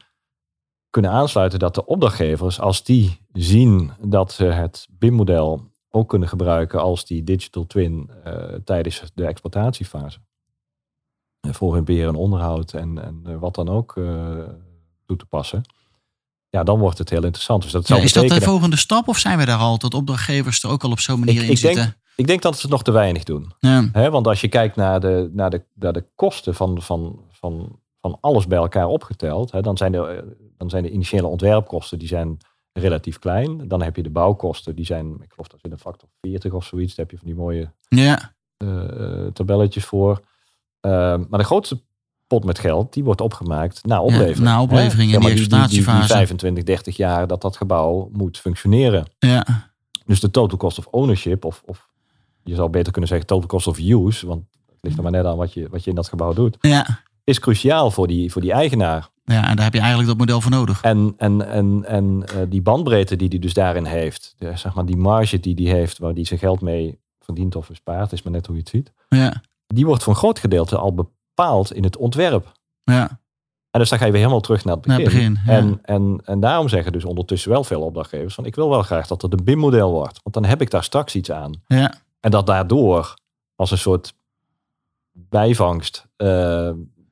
kunnen 0.90 1.10
aansluiten 1.10 1.58
dat 1.58 1.74
de 1.74 1.86
opdrachtgevers, 1.86 2.60
als 2.60 2.84
die 2.84 3.20
zien 3.32 3.90
dat 4.00 4.32
ze 4.32 4.44
het 4.44 4.86
BIM-model 4.90 5.70
ook 5.90 6.08
kunnen 6.08 6.28
gebruiken 6.28 6.80
als 6.80 7.04
die 7.04 7.24
digital 7.24 7.66
twin 7.66 8.10
eh, 8.24 8.34
tijdens 8.64 9.02
de 9.14 9.26
exploitatiefase. 9.26 10.18
Eh, 11.42 11.52
Voor 11.52 11.74
hun 11.74 11.84
beheer 11.84 12.08
en 12.08 12.14
onderhoud 12.14 12.72
en, 12.72 13.04
en 13.04 13.22
eh, 13.26 13.36
wat 13.38 13.54
dan 13.54 13.68
ook 13.68 13.96
eh, 13.96 14.04
toe 15.06 15.16
te 15.16 15.26
passen. 15.26 15.62
Ja, 16.48 16.62
dan 16.62 16.78
wordt 16.78 16.98
het 16.98 17.10
heel 17.10 17.24
interessant. 17.24 17.62
Dus 17.62 17.72
dat 17.72 17.86
zou 17.86 17.98
Ja, 17.98 18.04
is 18.04 18.12
dat 18.12 18.28
de 18.28 18.40
volgende 18.40 18.76
stap 18.76 19.08
of 19.08 19.18
zijn 19.18 19.38
we 19.38 19.44
daar 19.44 19.58
al? 19.58 19.78
Dat 19.78 19.94
opdrachtgevers 19.94 20.62
er 20.62 20.70
ook 20.70 20.84
al 20.84 20.90
op 20.90 21.00
zo'n 21.00 21.18
manier 21.18 21.34
Ik- 21.34 21.42
in 21.42 21.50
ik 21.54 21.60
denk- 21.60 21.74
zitten? 21.76 21.96
ik 22.16 22.26
denk 22.26 22.42
dat 22.42 22.54
ze 22.56 22.60
het 22.62 22.70
nog 22.70 22.82
te 22.82 22.90
weinig 22.90 23.24
doen. 23.24 23.52
Ja. 23.58 24.10
Want 24.10 24.26
als 24.26 24.40
je 24.40 24.48
kijkt 24.48 24.76
naar 24.76 25.00
de, 25.00 25.30
naar 25.32 25.50
de, 25.50 25.62
naar 25.74 25.92
de 25.92 26.04
kosten 26.14 26.54
van, 26.54 26.82
van, 26.82 27.20
van, 27.30 27.78
van 28.00 28.18
alles 28.20 28.46
bij 28.46 28.58
elkaar 28.58 28.86
opgeteld, 28.86 29.62
dan, 29.62 29.76
zijn 29.76 29.92
de, 29.92 30.36
dan 30.56 30.70
zijn 30.70 30.82
de 30.82 30.90
initiële 30.90 31.26
ontwerpkosten 31.26 31.98
die 31.98 32.08
zijn 32.08 32.38
relatief 32.72 33.18
klein. 33.18 33.68
Dan 33.68 33.82
heb 33.82 33.96
je 33.96 34.02
de 34.02 34.10
bouwkosten, 34.10 34.76
die 34.76 34.84
zijn, 34.84 35.14
ik 35.22 35.30
geloof 35.32 35.48
dat 35.48 35.60
in 35.62 35.72
een 35.72 35.78
factor 35.78 36.08
40 36.20 36.52
of 36.52 36.64
zoiets. 36.64 36.94
Daar 36.94 37.06
heb 37.06 37.14
je 37.14 37.18
van 37.20 37.26
die 37.34 37.36
mooie 37.42 37.72
ja, 37.88 38.32
tabelletjes 39.32 39.84
voor. 39.84 40.20
Ehm, 40.82 41.24
maar 41.28 41.38
de 41.38 41.44
grootste 41.44 41.82
pot 42.26 42.44
met 42.44 42.58
geld, 42.58 42.92
die 42.92 43.04
wordt 43.04 43.20
opgemaakt 43.20 43.84
na 43.86 44.00
oplevering. 44.00 44.38
na 44.38 44.62
oplevering 44.62 45.14
en 45.14 45.20
maar 45.20 45.30
die 45.30 45.38
die, 45.38 45.48
die, 45.48 45.58
die 45.58 45.58
exploitatiefase. 45.58 46.12
25, 46.12 46.64
30 46.64 46.96
jaar 46.96 47.26
dat 47.26 47.42
dat 47.42 47.56
gebouw 47.56 48.08
moet 48.12 48.38
functioneren. 48.38 49.06
ja, 49.18 49.70
Dus 50.06 50.20
de 50.20 50.30
total 50.30 50.58
cost 50.58 50.78
of 50.78 50.86
ownership, 50.86 51.44
of, 51.44 51.62
of 51.66 51.88
je 52.42 52.54
zou 52.54 52.70
beter 52.70 52.92
kunnen 52.92 53.10
zeggen 53.10 53.26
total 53.26 53.48
cost 53.48 53.66
of 53.66 53.78
use, 53.78 54.26
want 54.26 54.44
het 54.66 54.78
ligt 54.80 54.96
er 54.96 55.02
maar 55.02 55.12
net 55.12 55.24
aan 55.24 55.36
wat 55.36 55.52
je, 55.52 55.68
wat 55.70 55.84
je 55.84 55.90
in 55.90 55.96
dat 55.96 56.08
gebouw 56.08 56.32
doet, 56.32 56.56
ja. 56.60 57.02
is 57.24 57.38
cruciaal 57.38 57.90
voor 57.90 58.06
die, 58.06 58.32
voor 58.32 58.42
die 58.42 58.52
eigenaar. 58.52 59.10
Ja, 59.24 59.48
en 59.48 59.56
daar 59.56 59.64
heb 59.64 59.74
je 59.74 59.80
eigenlijk 59.80 60.08
dat 60.08 60.18
model 60.18 60.40
voor 60.40 60.50
nodig. 60.50 60.82
En, 60.82 61.14
en, 61.16 61.48
en, 61.48 61.84
en 61.86 62.24
eh, 62.26 62.36
die 62.48 62.62
bandbreedte 62.62 63.16
die 63.16 63.28
hij 63.28 63.38
dus 63.38 63.54
daarin 63.54 63.84
heeft, 63.84 64.34
de, 64.38 64.56
zeg 64.56 64.74
maar 64.74 64.86
die 64.86 64.96
marge 64.96 65.40
die 65.40 65.54
hij 65.54 65.78
heeft, 65.78 65.98
waar 65.98 66.12
hij 66.12 66.24
zijn 66.24 66.40
geld 66.40 66.60
mee 66.60 66.98
verdient 67.20 67.56
of 67.56 67.68
bespaart, 67.68 68.12
is 68.12 68.22
maar 68.22 68.32
net 68.32 68.46
hoe 68.46 68.54
je 68.54 68.60
het 68.60 68.70
ziet, 68.70 68.92
Ja, 69.08 69.42
die 69.74 69.86
wordt 69.86 70.02
voor 70.02 70.12
een 70.12 70.18
groot 70.18 70.38
gedeelte 70.38 70.78
al 70.78 70.94
bepaald 70.94 71.72
in 71.72 71.84
het 71.84 71.96
ontwerp. 71.96 72.52
ja, 72.82 73.20
En 73.70 73.80
dus 73.80 73.88
dan 73.88 73.98
ga 73.98 74.04
je 74.04 74.10
weer 74.10 74.20
helemaal 74.20 74.40
terug 74.40 74.64
naar 74.64 74.76
het 74.76 74.86
Naar 74.86 75.02
begin. 75.02 75.20
het 75.22 75.32
begin, 75.44 75.54
ja. 75.54 75.58
en, 75.58 75.78
en, 75.82 76.20
en 76.24 76.40
daarom 76.40 76.68
zeggen 76.68 76.92
dus 76.92 77.04
ondertussen 77.04 77.50
wel 77.50 77.64
veel 77.64 77.80
opdrachtgevers 77.82 78.34
van 78.34 78.44
ik 78.44 78.54
wil 78.54 78.68
wel 78.68 78.82
graag 78.82 79.06
dat 79.06 79.22
het 79.22 79.32
een 79.32 79.44
BIM-model 79.44 79.90
wordt. 79.90 80.20
Want 80.22 80.34
dan 80.34 80.44
heb 80.44 80.60
ik 80.60 80.70
daar 80.70 80.84
straks 80.84 81.14
iets 81.14 81.30
aan. 81.30 81.62
ja, 81.66 81.94
En 82.20 82.30
dat 82.30 82.46
daardoor 82.46 83.14
als 83.56 83.70
een 83.70 83.78
soort 83.78 84.14
bijvangst 85.12 86.06
eh, 86.16 86.26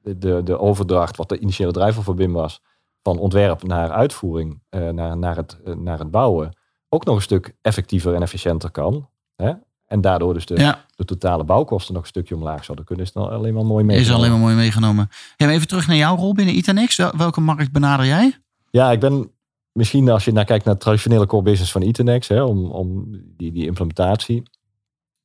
de, 0.03 0.19
de, 0.19 0.41
de 0.45 0.59
overdracht, 0.59 1.17
wat 1.17 1.29
de 1.29 1.39
initiële 1.39 1.73
drijver 1.73 2.03
voor 2.03 2.15
BIM 2.15 2.33
was, 2.33 2.61
van 3.03 3.19
ontwerp 3.19 3.63
naar 3.63 3.91
uitvoering, 3.91 4.63
eh, 4.69 4.89
naar, 4.89 5.17
naar, 5.17 5.37
het, 5.37 5.59
eh, 5.65 5.75
naar 5.75 5.99
het 5.99 6.11
bouwen, 6.11 6.57
ook 6.89 7.05
nog 7.05 7.17
een 7.17 7.23
stuk 7.23 7.55
effectiever 7.63 8.15
en 8.15 8.23
efficiënter 8.23 8.71
kan. 8.71 9.09
Hè? 9.37 9.53
En 9.91 10.01
daardoor 10.01 10.35
dus 10.35 10.47
de, 10.47 10.59
ja. 10.59 10.85
de 10.97 11.05
totale 11.05 11.45
bouwkosten 11.45 11.95
nog 11.95 12.03
een 12.03 12.09
stukje 12.09 12.35
omlaag 12.35 12.65
zouden 12.65 12.87
kunnen. 12.87 13.05
Is 13.05 13.13
dan 13.13 13.31
alleen 13.31 13.55
maar 13.55 13.65
mooi 13.65 13.85
mee. 13.85 13.99
Is 14.01 14.13
alleen 14.13 14.31
maar 14.31 14.39
mooi 14.39 14.55
meegenomen. 14.55 15.09
Maar 15.39 15.49
even 15.49 15.69
terug 15.69 15.87
naar 15.87 15.97
jouw 15.97 16.17
rol 16.17 16.35
binnen 16.35 16.57
Itanex. 16.57 16.97
Wel- 16.97 17.17
Welke 17.17 17.41
markt 17.41 17.73
benader 17.73 18.07
jij? 18.07 18.39
Ja, 18.71 18.91
ik 18.91 19.01
ben 19.01 19.31
misschien 19.73 20.11
als 20.11 20.25
je 20.25 20.33
naar 20.33 20.45
kijkt 20.45 20.65
naar 20.65 20.75
het 20.75 20.83
traditionele 20.83 21.27
core 21.27 21.43
business 21.43 21.73
van 21.73 21.83
Itenex, 21.83 22.29
hè, 22.29 22.43
om, 22.43 22.71
om 22.71 23.07
die, 23.37 23.53
die 23.53 23.67
implementatie, 23.67 24.43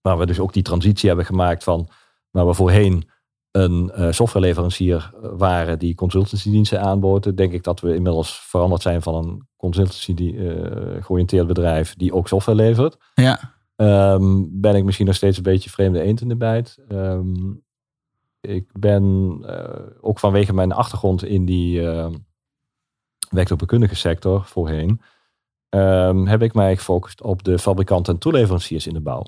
waar 0.02 0.18
we 0.18 0.26
dus 0.26 0.40
ook 0.40 0.54
die 0.54 0.64
transitie 0.64 1.08
hebben 1.08 1.26
gemaakt 1.26 1.64
van 1.64 1.90
waar 2.32 2.48
we 2.48 2.54
voorheen 2.54 3.10
een 3.52 3.92
eh, 3.92 4.12
softwareleverancier 4.12 5.12
waren 5.22 5.80
die 5.80 5.96
consultancydiensten 5.96 6.82
aanboden, 6.82 7.36
denk 7.36 7.54
ik 7.54 7.64
dat 7.64 7.80
we 7.80 7.96
inmiddels 7.96 8.40
veranderd 8.40 8.82
zijn 8.82 9.02
van 9.02 9.16
een 9.16 9.48
consultancy 9.58 10.14
die, 10.14 10.50
eh, 10.50 11.04
georiënteerd 11.04 11.48
bedrijf 11.48 11.96
die 11.96 12.14
ook 12.14 12.28
software 12.28 12.58
levert. 12.58 12.98
Ja, 13.14 13.55
Ehm, 13.76 14.44
ben 14.50 14.76
ik 14.76 14.84
misschien 14.84 15.06
nog 15.06 15.16
steeds 15.16 15.38
een 15.38 15.44
beetje 15.44 15.70
vreemde 15.70 16.02
eend 16.02 16.22
in 16.22 16.28
de 16.28 16.36
bijt. 16.36 16.78
Ehm, 16.88 17.54
ik 18.42 18.70
ben 18.80 19.38
eh, 19.46 19.88
ook 20.02 20.20
vanwege 20.20 20.54
mijn 20.54 20.72
achtergrond 20.72 21.24
in 21.24 21.46
die 21.46 21.82
uh, 21.82 22.10
werktuigbekundige 23.30 23.96
sector 23.96 24.46
voorheen, 24.46 25.02
ehm, 25.70 26.26
heb 26.26 26.42
ik 26.42 26.54
mij 26.54 26.76
gefocust 26.76 27.22
op 27.22 27.44
de 27.44 27.60
fabrikanten 27.60 28.14
en 28.14 28.20
toeleveranciers 28.20 28.88
in 28.88 28.94
de 28.94 29.02
bouw. 29.02 29.26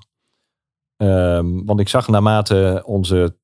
Ehm, 0.98 1.66
want 1.66 1.80
ik 1.80 1.90
zag 1.90 2.08
naarmate 2.08 2.84
onze 2.86 3.38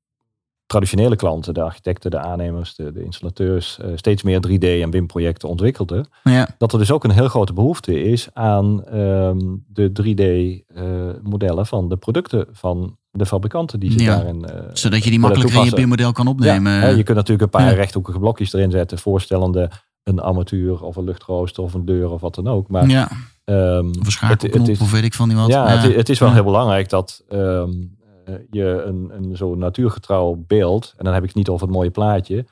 traditionele 0.66 1.16
klanten, 1.16 1.54
de 1.54 1.62
architecten, 1.62 2.12
de 2.12 2.20
aannemers, 2.20 2.76
de, 2.76 2.92
de 2.92 3.04
installateurs, 3.04 3.80
eh, 3.80 3.88
steeds 3.96 4.24
meer 4.24 4.40
3D 4.48 4.64
en 4.82 4.90
BIM-projecten 4.90 5.50
ontwikkelden, 5.50 6.08
ja, 6.24 6.48
dat 6.58 6.74
er 6.74 6.80
dus 6.80 6.92
ook 6.92 7.04
een 7.04 7.12
heel 7.12 7.28
grote 7.28 7.54
behoefte 7.54 8.04
is 8.04 8.28
aan 8.34 8.86
ehm, 8.86 9.38
de 9.68 9.92
3D-modellen 9.92 11.66
van 11.66 11.90
de 11.90 11.98
producten 11.98 12.48
van 12.52 12.98
de 13.12 13.26
fabrikanten 13.26 13.80
die 13.80 13.92
zich 13.92 14.02
Ja. 14.02 14.16
daarin. 14.16 14.46
eh, 14.46 14.60
zodat 14.74 15.04
je 15.04 15.10
die 15.10 15.20
makkelijker 15.20 15.60
in 15.60 15.66
je. 15.66 15.76
BIM-model 15.76 16.12
kan 16.12 16.28
opnemen. 16.28 16.72
Ja, 16.74 16.80
hè, 16.80 16.88
je 16.88 17.04
kunt 17.04 17.18
natuurlijk 17.18 17.42
een 17.54 17.60
paar 17.62 17.70
Ja. 17.70 17.76
rechthoekige 17.76 18.20
blokjes 18.20 18.54
erin 18.54 18.72
zetten, 18.72 18.98
voorstellende 18.98 19.70
een 20.04 20.20
armatuur 20.20 20.84
of 20.84 20.96
een 20.96 21.04
luchtrooster 21.04 21.64
of 21.64 21.74
een 21.74 21.86
deur 21.86 22.10
of 22.12 22.22
wat 22.22 22.36
dan 22.36 22.48
ook. 22.48 22.68
Maar 22.70 22.88
ja, 22.90 23.10
ehm, 23.44 23.88
of 23.88 24.06
een 24.06 24.12
schakelknop 24.12 24.54
het 24.60 24.68
is, 24.70 24.80
of 24.80 24.92
weet 24.92 25.04
ik 25.04 25.14
van 25.14 25.28
die 25.30 25.38
wat. 25.38 25.48
ja, 25.48 25.68
het, 25.68 25.96
het 25.96 26.10
is 26.10 26.20
wel 26.20 26.28
Ja. 26.30 26.34
heel 26.36 26.44
belangrijk 26.44 26.90
dat 26.90 27.24
ehm, 27.30 27.40
eh, 27.40 28.03
je 28.50 28.82
een, 28.86 29.10
een 29.14 29.36
zo 29.38 29.56
natuurgetrouw 29.56 30.44
beeld, 30.48 30.94
en 30.98 31.04
dan 31.06 31.14
heb 31.14 31.22
ik 31.24 31.28
het 31.30 31.38
niet 31.38 31.50
over 31.50 31.68
het 31.68 31.76
mooie 31.76 31.92
plaatje, 31.92 32.46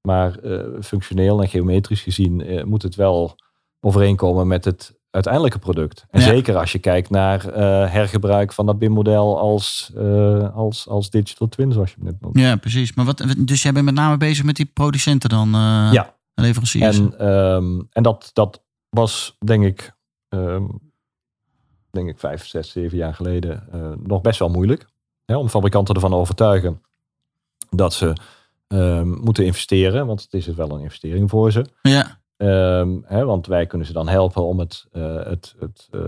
maar 0.00 0.38
eh, 0.38 0.80
functioneel 0.80 1.42
en 1.42 1.48
geometrisch 1.48 2.02
gezien 2.02 2.40
eh, 2.40 2.64
moet 2.64 2.82
het 2.82 2.94
wel 2.94 3.36
overeenkomen 3.80 4.46
met 4.46 4.64
het 4.64 5.00
uiteindelijke 5.10 5.58
product. 5.58 6.04
En 6.10 6.20
Ja. 6.20 6.26
zeker 6.26 6.56
als 6.56 6.72
je 6.72 6.78
kijkt 6.78 7.10
naar 7.10 7.48
eh, 7.48 7.62
hergebruik 7.92 8.52
van 8.52 8.66
dat 8.66 8.78
BIM-model 8.78 9.38
als, 9.38 9.92
eh, 9.96 10.54
als, 10.56 10.88
als 10.88 11.10
digital 11.10 11.48
twin, 11.48 11.72
zoals 11.72 11.90
je 11.90 11.94
het 11.98 12.04
net 12.04 12.20
noemde. 12.20 12.40
Ja, 12.40 12.56
precies. 12.56 12.94
Maar 12.94 13.04
wat, 13.04 13.24
dus 13.38 13.62
jij 13.62 13.72
bent 13.72 13.84
met 13.84 13.94
name 13.94 14.16
bezig 14.16 14.44
met 14.44 14.56
die 14.56 14.66
producenten 14.66 15.28
dan? 15.28 15.46
eh, 15.54 15.88
Ja. 15.92 16.16
Leveranciers. 16.34 16.98
En, 16.98 17.18
ehm, 17.18 17.80
en 17.90 18.02
dat, 18.02 18.30
dat 18.32 18.62
was 18.88 19.36
denk 19.44 19.64
ik, 19.64 19.92
ehm, 20.28 20.64
denk 21.90 22.08
ik 22.08 22.18
vijf, 22.18 22.46
zes, 22.46 22.70
zeven 22.70 22.98
jaar 22.98 23.14
geleden 23.14 23.68
eh, 23.72 23.92
nog 24.02 24.20
best 24.20 24.38
wel 24.38 24.48
moeilijk. 24.48 24.86
Hè, 25.24 25.36
om 25.36 25.48
fabrikanten 25.48 25.94
ervan 25.94 26.10
te 26.10 26.16
overtuigen 26.16 26.82
dat 27.70 27.92
ze 27.92 28.12
ehm, 28.68 29.08
moeten 29.08 29.44
investeren. 29.44 30.06
Want 30.06 30.22
het 30.22 30.32
is 30.34 30.46
wel 30.46 30.70
een 30.70 30.80
investering 30.80 31.30
voor 31.30 31.52
ze. 31.52 31.64
ja. 31.82 32.20
Ehm, 32.36 32.88
hè, 33.04 33.24
want 33.24 33.46
wij 33.46 33.66
kunnen 33.66 33.86
ze 33.86 33.92
dan 33.92 34.08
helpen 34.08 34.42
om 34.42 34.58
het, 34.58 34.86
eh, 34.92 35.14
het, 35.24 35.54
het, 35.58 35.88
eh, 35.90 36.00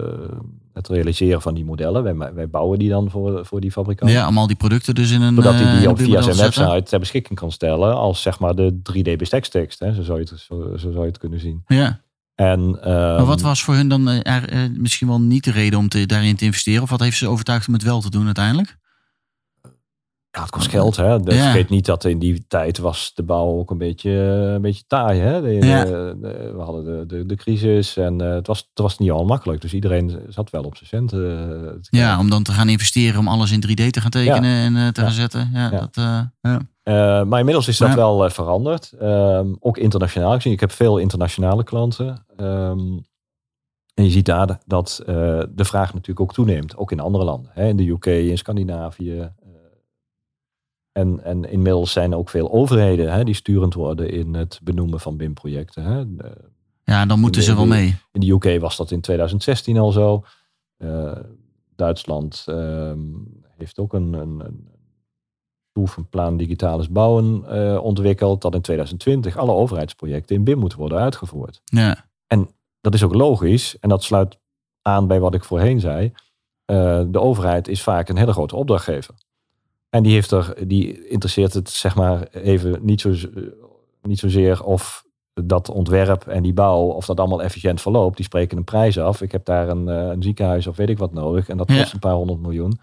het 0.72 0.88
realiseren 0.88 1.42
van 1.42 1.54
die 1.54 1.64
modellen. 1.64 2.02
Wij, 2.02 2.34
wij 2.34 2.48
bouwen 2.48 2.78
die 2.78 2.88
dan 2.88 3.10
voor, 3.10 3.46
voor 3.46 3.60
die 3.60 3.72
fabrikant. 3.72 4.10
ja, 4.10 4.22
allemaal 4.22 4.46
die 4.46 4.56
producten 4.56 4.94
dus 4.94 5.10
in 5.10 5.22
een... 5.22 5.34
Zodat 5.34 5.54
hij 5.54 5.64
eh, 5.64 5.72
die 5.72 5.82
in 5.82 5.88
ook 5.88 5.98
via 5.98 6.22
zijn 6.22 6.34
zetten. 6.34 6.62
website 6.62 6.90
ter 6.90 6.98
beschikking 6.98 7.38
kan 7.38 7.52
stellen 7.52 7.94
als 7.94 8.22
zeg 8.22 8.38
maar 8.38 8.54
de 8.54 8.80
3D 8.92 9.16
bestekstekst. 9.16 9.78
Hè. 9.78 9.94
Zo, 9.94 10.02
zou 10.02 10.18
je 10.18 10.26
het, 10.30 10.40
zo, 10.40 10.76
zo 10.76 10.90
zou 10.90 11.00
je 11.00 11.06
het 11.06 11.18
kunnen 11.18 11.40
zien. 11.40 11.62
Ja. 11.66 12.00
En, 12.34 12.78
ehm, 12.82 13.14
Maar 13.14 13.24
wat 13.24 13.40
was 13.40 13.62
voor 13.62 13.74
hun 13.74 13.88
dan 13.88 14.08
eh, 14.08 14.64
eh, 14.64 14.70
misschien 14.76 15.08
wel 15.08 15.20
niet 15.20 15.44
de 15.44 15.50
reden 15.50 15.78
om 15.78 15.88
te, 15.88 16.06
daarin 16.06 16.36
te 16.36 16.44
investeren? 16.44 16.82
Of 16.82 16.90
wat 16.90 17.00
heeft 17.00 17.18
ze 17.18 17.28
overtuigd 17.28 17.66
om 17.68 17.74
het 17.74 17.82
wel 17.82 18.00
te 18.00 18.10
doen 18.10 18.24
uiteindelijk? 18.24 18.76
Ja, 20.34 20.40
het 20.40 20.50
kost 20.50 20.68
geld. 20.68 20.96
Hè. 20.96 21.20
Dus 21.20 21.34
Ja. 21.34 21.42
Vergeet 21.42 21.68
niet 21.68 21.86
dat 21.86 22.04
in 22.04 22.18
die 22.18 22.44
tijd 22.48 22.78
was 22.78 23.12
de 23.14 23.22
bouw 23.22 23.46
ook 23.58 23.70
een 23.70 23.78
beetje, 23.78 24.10
een 24.10 24.60
beetje 24.60 24.84
taai. 24.86 25.20
Hè. 25.20 25.42
De, 25.42 25.48
Ja. 25.66 25.84
de- 25.84 26.16
de- 26.20 26.52
we 26.56 26.62
hadden 26.62 26.84
de, 26.84 27.06
de, 27.16 27.26
de 27.26 27.34
crisis 27.36 27.96
en 27.96 28.20
eh, 28.20 28.34
het, 28.34 28.46
was, 28.46 28.58
het 28.58 28.78
was 28.78 28.98
niet 28.98 29.10
al 29.10 29.24
makkelijk. 29.24 29.60
Dus 29.60 29.74
iedereen 29.74 30.20
zat 30.28 30.50
wel 30.50 30.62
op 30.62 30.76
zijn 30.76 30.88
centen. 30.88 31.48
eh, 31.66 32.00
Ja, 32.00 32.18
om 32.18 32.30
dan 32.30 32.42
te 32.42 32.52
gaan 32.52 32.68
investeren 32.68 33.20
om 33.20 33.28
alles 33.28 33.52
in 33.52 33.60
3D 33.68 33.90
te 33.90 34.00
gaan 34.00 34.10
tekenen 34.10 34.50
en 34.64 34.76
eh, 34.76 34.88
te 34.88 35.00
gaan 35.00 35.10
zetten. 35.10 35.50
Ja. 35.52 35.70
Dat, 35.70 35.94
ja. 36.40 37.24
Maar 37.24 37.38
inmiddels 37.38 37.68
is 37.68 37.78
dat 37.78 37.94
wel 37.94 38.30
veranderd. 38.30 38.92
Ehm, 39.00 39.54
ook 39.60 39.78
internationaal 39.78 40.32
gezien. 40.34 40.52
Ik 40.52 40.60
heb 40.60 40.72
veel 40.72 40.98
internationale 40.98 41.64
klanten. 41.64 42.24
Ehm, 42.36 42.78
en 43.94 44.04
je 44.04 44.10
ziet 44.10 44.26
daar 44.26 44.58
dat 44.66 45.02
de 45.06 45.64
vraag 45.64 45.92
natuurlijk 45.92 46.20
ook 46.20 46.32
toeneemt. 46.32 46.76
Ook 46.76 46.92
in 46.92 47.00
andere 47.00 47.24
landen. 47.24 47.50
Hè? 47.54 47.68
In 47.68 47.76
de 47.76 47.88
UK, 47.88 48.06
in 48.06 48.38
Scandinavië. 48.38 49.30
En, 50.94 51.24
en 51.24 51.44
inmiddels 51.50 51.92
zijn 51.92 52.12
er 52.12 52.18
ook 52.18 52.28
veel 52.28 52.52
overheden 52.52 53.12
hè, 53.12 53.24
die 53.24 53.34
sturend 53.34 53.74
worden 53.74 54.10
in 54.10 54.34
het 54.34 54.60
benoemen 54.62 55.00
van 55.00 55.16
BIM-projecten. 55.16 55.82
Hè? 55.82 56.04
Ja, 56.84 57.06
dan 57.06 57.20
moeten 57.20 57.42
ze 57.42 57.54
wel 57.54 57.66
mee. 57.66 57.96
in 58.12 58.20
de 58.20 58.30
UK 58.30 58.60
was 58.60 58.76
dat 58.76 58.90
in 58.90 59.00
2016 59.00 59.78
al 59.78 59.92
zo. 59.92 60.24
Eh, 60.76 61.16
Duitsland 61.76 62.44
ehm, 62.46 62.98
heeft 63.56 63.78
ook 63.78 63.92
een, 63.92 64.12
een, 64.12 64.40
een 64.40 64.68
proefplan 65.72 66.36
digitales 66.36 66.90
bouwen 66.90 67.44
eh, 67.48 67.84
ontwikkeld. 67.84 68.42
Dat 68.42 68.54
in 68.54 68.60
2020 68.60 69.36
alle 69.36 69.52
overheidsprojecten 69.52 70.36
in 70.36 70.44
BIM 70.44 70.58
moeten 70.58 70.78
worden 70.78 70.98
uitgevoerd. 70.98 71.60
Ja, 71.64 72.04
Dat 72.80 72.94
is 72.94 73.02
ook 73.02 73.14
logisch 73.14 73.78
en 73.78 73.88
dat 73.88 74.02
sluit 74.02 74.38
aan 74.82 75.06
bij 75.06 75.20
wat 75.20 75.34
ik 75.34 75.44
voorheen 75.44 75.80
zei. 75.80 76.12
Eh, 76.64 77.02
de 77.06 77.20
overheid 77.20 77.68
is 77.68 77.82
vaak 77.82 78.08
een 78.08 78.16
hele 78.16 78.32
grote 78.32 78.56
opdrachtgever. 78.56 79.14
En 79.94 80.02
die, 80.02 80.12
heeft 80.12 80.30
er, 80.30 80.68
die 80.68 81.08
interesseert 81.08 81.54
het 81.54 81.70
zeg 81.70 81.94
maar 81.94 82.28
even 82.28 82.78
niet, 82.82 83.00
zo, 83.00 83.14
niet 84.02 84.18
zozeer 84.18 84.64
of 84.64 85.04
dat 85.32 85.68
ontwerp 85.68 86.26
en 86.26 86.42
die 86.42 86.52
bouw, 86.52 86.82
of 86.84 87.06
dat 87.06 87.18
allemaal 87.20 87.42
efficiënt 87.42 87.80
verloopt. 87.80 88.16
Die 88.16 88.24
spreken 88.24 88.56
een 88.56 88.64
prijs 88.64 88.98
af. 88.98 89.20
Ik 89.22 89.32
heb 89.32 89.44
daar 89.44 89.68
een, 89.68 89.88
eh, 89.88 89.96
een 90.06 90.22
ziekenhuis 90.22 90.66
of 90.66 90.76
weet 90.76 90.88
ik 90.88 90.98
wat 90.98 91.12
nodig. 91.12 91.48
En 91.48 91.56
dat 91.56 91.70
Ja. 91.70 91.78
kost 91.80 91.92
een 91.92 91.98
paar 91.98 92.14
honderd 92.14 92.40
miljoen. 92.40 92.78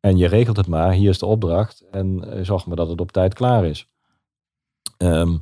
En 0.00 0.16
je 0.16 0.26
regelt 0.26 0.56
het 0.56 0.66
maar. 0.66 0.92
Hier 0.92 1.08
is 1.08 1.18
de 1.18 1.26
opdracht. 1.26 1.84
En 1.90 2.32
eh, 2.32 2.44
zorg 2.44 2.66
maar 2.66 2.76
dat 2.76 2.88
het 2.88 3.00
op 3.00 3.12
tijd 3.12 3.34
klaar 3.34 3.64
is. 3.64 3.88
Ehm, 4.96 5.36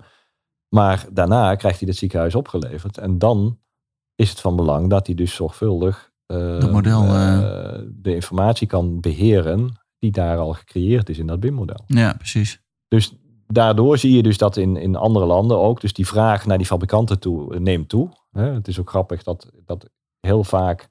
maar 0.69 1.07
daarna 1.13 1.55
krijgt 1.55 1.79
hij 1.79 1.89
het 1.89 1.99
ziekenhuis 1.99 2.35
opgeleverd. 2.35 2.99
En 2.99 3.19
dan 3.19 3.59
is 4.15 4.31
het 4.31 4.41
van 4.41 4.57
belang 4.57 4.91
dat 4.91 5.07
hij 5.07 5.15
dus 5.15 5.35
zorgvuldig 5.35 6.11
eh, 6.27 6.61
Dat 6.61 6.73
model, 6.73 7.03
de 7.87 8.15
informatie 8.15 8.67
kan 8.67 9.01
beheren 9.01 9.87
die 9.99 10.11
daar 10.11 10.39
al 10.39 10.53
gecreëerd 10.53 11.09
is 11.09 11.19
in 11.19 11.27
dat 11.27 11.41
BIM-model. 11.41 11.85
ja, 11.87 12.13
precies. 12.13 12.61
Dus 12.89 13.15
daardoor 13.47 13.99
zie 13.99 14.17
je 14.17 14.23
dus 14.23 14.39
dat 14.39 14.57
in, 14.57 14.77
in 14.77 14.97
andere 14.97 15.27
landen 15.27 15.59
ook, 15.59 15.81
dus 15.81 15.93
die 15.93 16.07
vraag 16.07 16.47
naar 16.47 16.59
die 16.59 16.67
fabrikanten 16.67 17.19
toe 17.19 17.55
eh, 17.55 17.61
neemt 17.61 17.89
toe. 17.89 18.09
Het 18.33 18.69
is 18.69 18.81
ook 18.81 18.91
grappig 18.91 19.23
dat, 19.23 19.51
dat 19.65 19.91
heel 20.21 20.45
vaak 20.45 20.89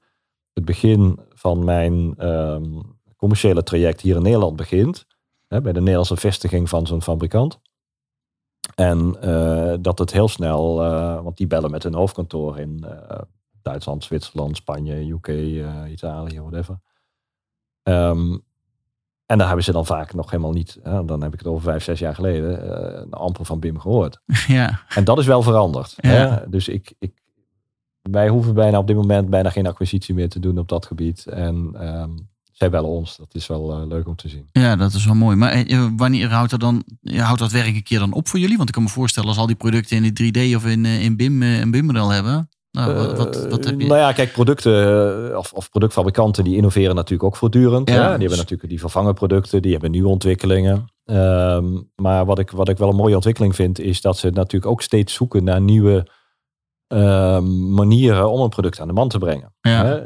het 0.52 0.64
begin 0.64 1.18
van 1.28 1.64
mijn 1.64 2.14
ehm, 2.16 2.80
commerciële 3.16 3.62
traject 3.62 4.00
hier 4.00 4.16
in 4.16 4.22
Nederland 4.22 4.56
begint. 4.56 5.06
Hè, 5.46 5.60
bij 5.60 5.72
de 5.72 5.78
Nederlandse 5.78 6.16
vestiging 6.16 6.68
van 6.68 6.86
zo'n 6.86 7.02
fabrikant. 7.02 7.60
En 8.74 9.20
eh, 9.20 9.74
dat 9.80 9.98
het 9.98 10.12
heel 10.12 10.28
snel, 10.28 10.82
eh, 10.84 11.22
want 11.22 11.36
die 11.36 11.46
bellen 11.46 11.70
met 11.70 11.82
hun 11.82 11.94
hoofdkantoor 11.94 12.58
in 12.58 12.86
Duitsland, 13.62 14.04
Zwitserland, 14.04 14.56
Spanje, 14.56 15.10
UK, 15.10 15.28
Italië, 15.88 16.40
whatever. 16.40 16.80
Ehm, 17.82 18.36
en 19.28 19.38
daar 19.38 19.46
hebben 19.46 19.64
ze 19.64 19.72
dan 19.72 19.86
vaak 19.86 20.14
nog 20.14 20.30
helemaal 20.30 20.52
niet, 20.52 20.78
hè, 20.82 21.04
dan 21.04 21.22
heb 21.22 21.32
ik 21.32 21.38
het 21.38 21.48
over 21.48 21.62
vijf, 21.62 21.82
zes 21.82 21.98
jaar 21.98 22.14
geleden, 22.14 22.70
een 23.02 23.12
amper 23.12 23.44
van 23.44 23.60
BIM 23.60 23.78
gehoord. 23.78 24.20
ja, 24.46 24.80
En 24.88 25.04
dat 25.04 25.18
is 25.18 25.26
wel 25.26 25.42
veranderd. 25.42 25.94
Ja. 25.96 26.10
Hè? 26.10 26.48
Dus 26.48 26.68
ik, 26.68 26.94
ik, 26.98 27.12
wij 28.02 28.28
hoeven 28.28 28.54
bijna 28.54 28.78
op 28.78 28.86
dit 28.86 28.96
moment 28.96 29.30
bijna 29.30 29.50
geen 29.50 29.66
acquisitie 29.66 30.14
meer 30.14 30.28
te 30.28 30.40
doen 30.40 30.58
op 30.58 30.68
dat 30.68 30.86
gebied. 30.86 31.26
En 31.26 31.70
ehm, 31.74 32.10
zij 32.52 32.70
bellen 32.70 32.90
ons. 32.90 33.16
Dat 33.16 33.34
is 33.34 33.46
wel 33.46 33.72
eh, 33.72 33.86
leuk 33.86 34.08
om 34.08 34.16
te 34.16 34.28
zien. 34.28 34.48
ja, 34.52 34.76
dat 34.76 34.92
is 34.92 35.04
wel 35.04 35.14
mooi. 35.14 35.36
Maar 35.36 35.52
eh, 35.52 35.88
wanneer 35.96 36.28
houdt, 36.30 36.52
er 36.52 36.58
dan, 36.58 36.84
houdt 37.02 37.40
dat 37.40 37.52
werk 37.52 37.74
een 37.74 37.82
keer 37.82 37.98
dan 37.98 38.12
op 38.12 38.28
voor 38.28 38.38
jullie? 38.38 38.56
Want 38.56 38.68
ik 38.68 38.74
kan 38.74 38.84
me 38.84 38.88
voorstellen 38.88 39.28
als 39.28 39.38
al 39.38 39.46
die 39.46 39.56
producten 39.56 40.04
in 40.04 40.14
die 40.14 40.32
3D 40.32 40.56
of 40.56 40.66
in, 40.66 40.84
in 40.84 41.16
BIM 41.16 41.42
een 41.42 41.70
BIM-model 41.70 42.08
hebben. 42.08 42.48
Nou, 42.78 42.94
wat, 42.94 43.16
wat, 43.16 43.46
wat 43.48 43.64
heb 43.64 43.80
je? 43.80 43.86
Nou 43.86 43.98
ja, 43.98 44.12
kijk, 44.12 44.32
producten 44.32 45.30
eh, 45.30 45.36
of, 45.36 45.52
of 45.52 45.70
productfabrikanten 45.70 46.44
die 46.44 46.56
innoveren 46.56 46.94
natuurlijk 46.94 47.22
ook 47.22 47.36
voortdurend. 47.36 47.88
Ja, 47.88 47.94
hè? 47.94 48.00
Die 48.00 48.10
dus- 48.10 48.20
hebben 48.20 48.38
natuurlijk 48.38 48.68
die 48.68 48.80
vervangen 48.80 49.14
producten, 49.14 49.62
die 49.62 49.72
hebben 49.72 49.90
nieuwe 49.90 50.08
ontwikkelingen. 50.08 50.84
Ehm, 51.04 51.80
maar 51.96 52.24
wat 52.24 52.38
ik, 52.38 52.50
wat 52.50 52.68
ik 52.68 52.78
wel 52.78 52.88
een 52.88 52.96
mooie 52.96 53.14
ontwikkeling 53.14 53.54
vind, 53.54 53.80
is 53.80 54.00
dat 54.00 54.16
ze 54.16 54.30
natuurlijk 54.30 54.72
ook 54.72 54.82
steeds 54.82 55.14
zoeken 55.14 55.44
naar 55.44 55.60
nieuwe 55.60 56.06
ehm, 56.86 57.72
manieren 57.74 58.30
om 58.30 58.40
een 58.40 58.48
product 58.48 58.80
aan 58.80 58.88
de 58.88 58.92
man 58.92 59.08
te 59.08 59.18
brengen. 59.18 59.54
Ja. 59.60 59.84
Hè? 59.84 60.00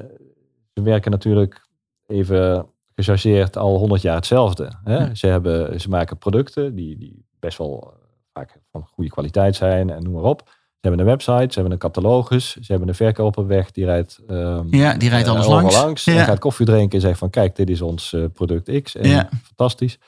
Ze 0.75 0.83
werken 0.83 1.11
natuurlijk 1.11 1.69
even 2.07 2.67
gechargeerd 2.95 3.57
al 3.57 3.79
honderd 3.79 4.03
jaar 4.03 4.15
hetzelfde. 4.15 4.73
Hè? 4.85 4.97
Ja. 4.97 5.15
Ze, 5.15 5.27
hebben, 5.27 5.81
ze 5.81 5.89
maken 5.89 6.19
producten 6.19 6.75
die, 6.75 6.99
die 6.99 7.27
best 7.41 7.59
wel 7.59 7.93
eh, 7.93 7.99
vaak 8.33 8.59
van 8.71 8.87
goede 8.93 9.11
kwaliteit 9.11 9.57
zijn 9.57 9.91
en 9.91 10.03
noem 10.03 10.13
maar 10.13 10.23
op. 10.23 10.61
Ze 10.83 10.89
hebben 10.89 11.07
een 11.07 11.13
website, 11.13 11.53
ze 11.53 11.55
hebben 11.61 11.73
een 11.73 11.79
catalogus, 11.79 12.51
ze 12.53 12.71
hebben 12.73 12.89
een 12.89 12.95
verkoper 12.95 13.47
weg 13.47 13.71
die 13.71 13.85
rijdt, 13.85 14.21
ehm, 14.27 14.77
Ja, 14.77 14.95
die 14.95 15.09
rijdt 15.09 15.27
eh, 15.27 15.33
alles 15.33 15.47
overal 15.47 15.71
langs. 15.73 16.07
En 16.07 16.25
gaat 16.25 16.39
koffie 16.39 16.67
drinken 16.67 16.95
en 16.95 17.01
zegt 17.01 17.19
van 17.19 17.31
kijk, 17.31 17.57
dit 17.57 17.71
is 17.71 17.83
ons 17.83 18.13
eh, 18.13 18.25
product 18.33 18.83
X. 18.83 18.97
En 18.97 19.09
Ja. 19.09 19.29
fantastisch. 19.43 19.99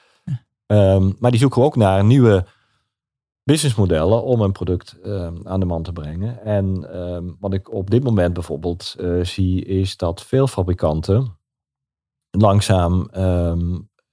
Ehm, 0.67 1.13
maar 1.19 1.31
die 1.31 1.41
zoeken 1.41 1.63
ook 1.63 1.77
naar 1.77 2.05
nieuwe 2.05 2.47
businessmodellen 3.45 4.23
om 4.23 4.41
een 4.41 4.53
product 4.53 4.99
ehm, 5.05 5.35
aan 5.45 5.61
de 5.61 5.67
man 5.67 5.83
te 5.83 5.93
brengen. 5.93 6.45
En 6.45 6.89
wat 7.41 7.53
ik 7.53 7.73
op 7.73 7.91
dit 7.91 8.05
moment 8.05 8.35
bijvoorbeeld 8.35 8.95
eh, 8.99 9.21
zie, 9.23 9.65
is 9.65 9.97
dat 9.97 10.23
veel 10.23 10.47
fabrikanten 10.47 11.39
langzaam 12.31 13.09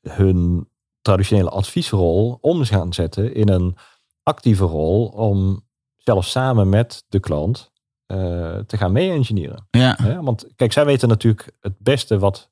hun 0.02 0.68
traditionele 1.02 1.50
adviesrol 1.50 2.38
om 2.42 2.64
gaan 2.64 2.94
zetten 2.94 3.34
in 3.34 3.50
een 3.50 3.76
actieve 4.24 4.66
rol 4.66 5.06
om 5.06 5.70
zelfs 6.04 6.32
samen 6.32 6.70
met 6.70 7.06
de 7.10 7.20
klant 7.20 7.72
eh, 8.06 8.18
te 8.58 8.78
gaan 8.78 8.92
mee-engineeren. 8.92 9.68
Ja? 9.70 10.22
Want 10.22 10.48
kijk, 10.56 10.72
zij 10.72 10.86
weten 10.86 11.08
natuurlijk 11.08 11.52
het 11.60 11.78
beste 11.78 12.20
wat, 12.20 12.50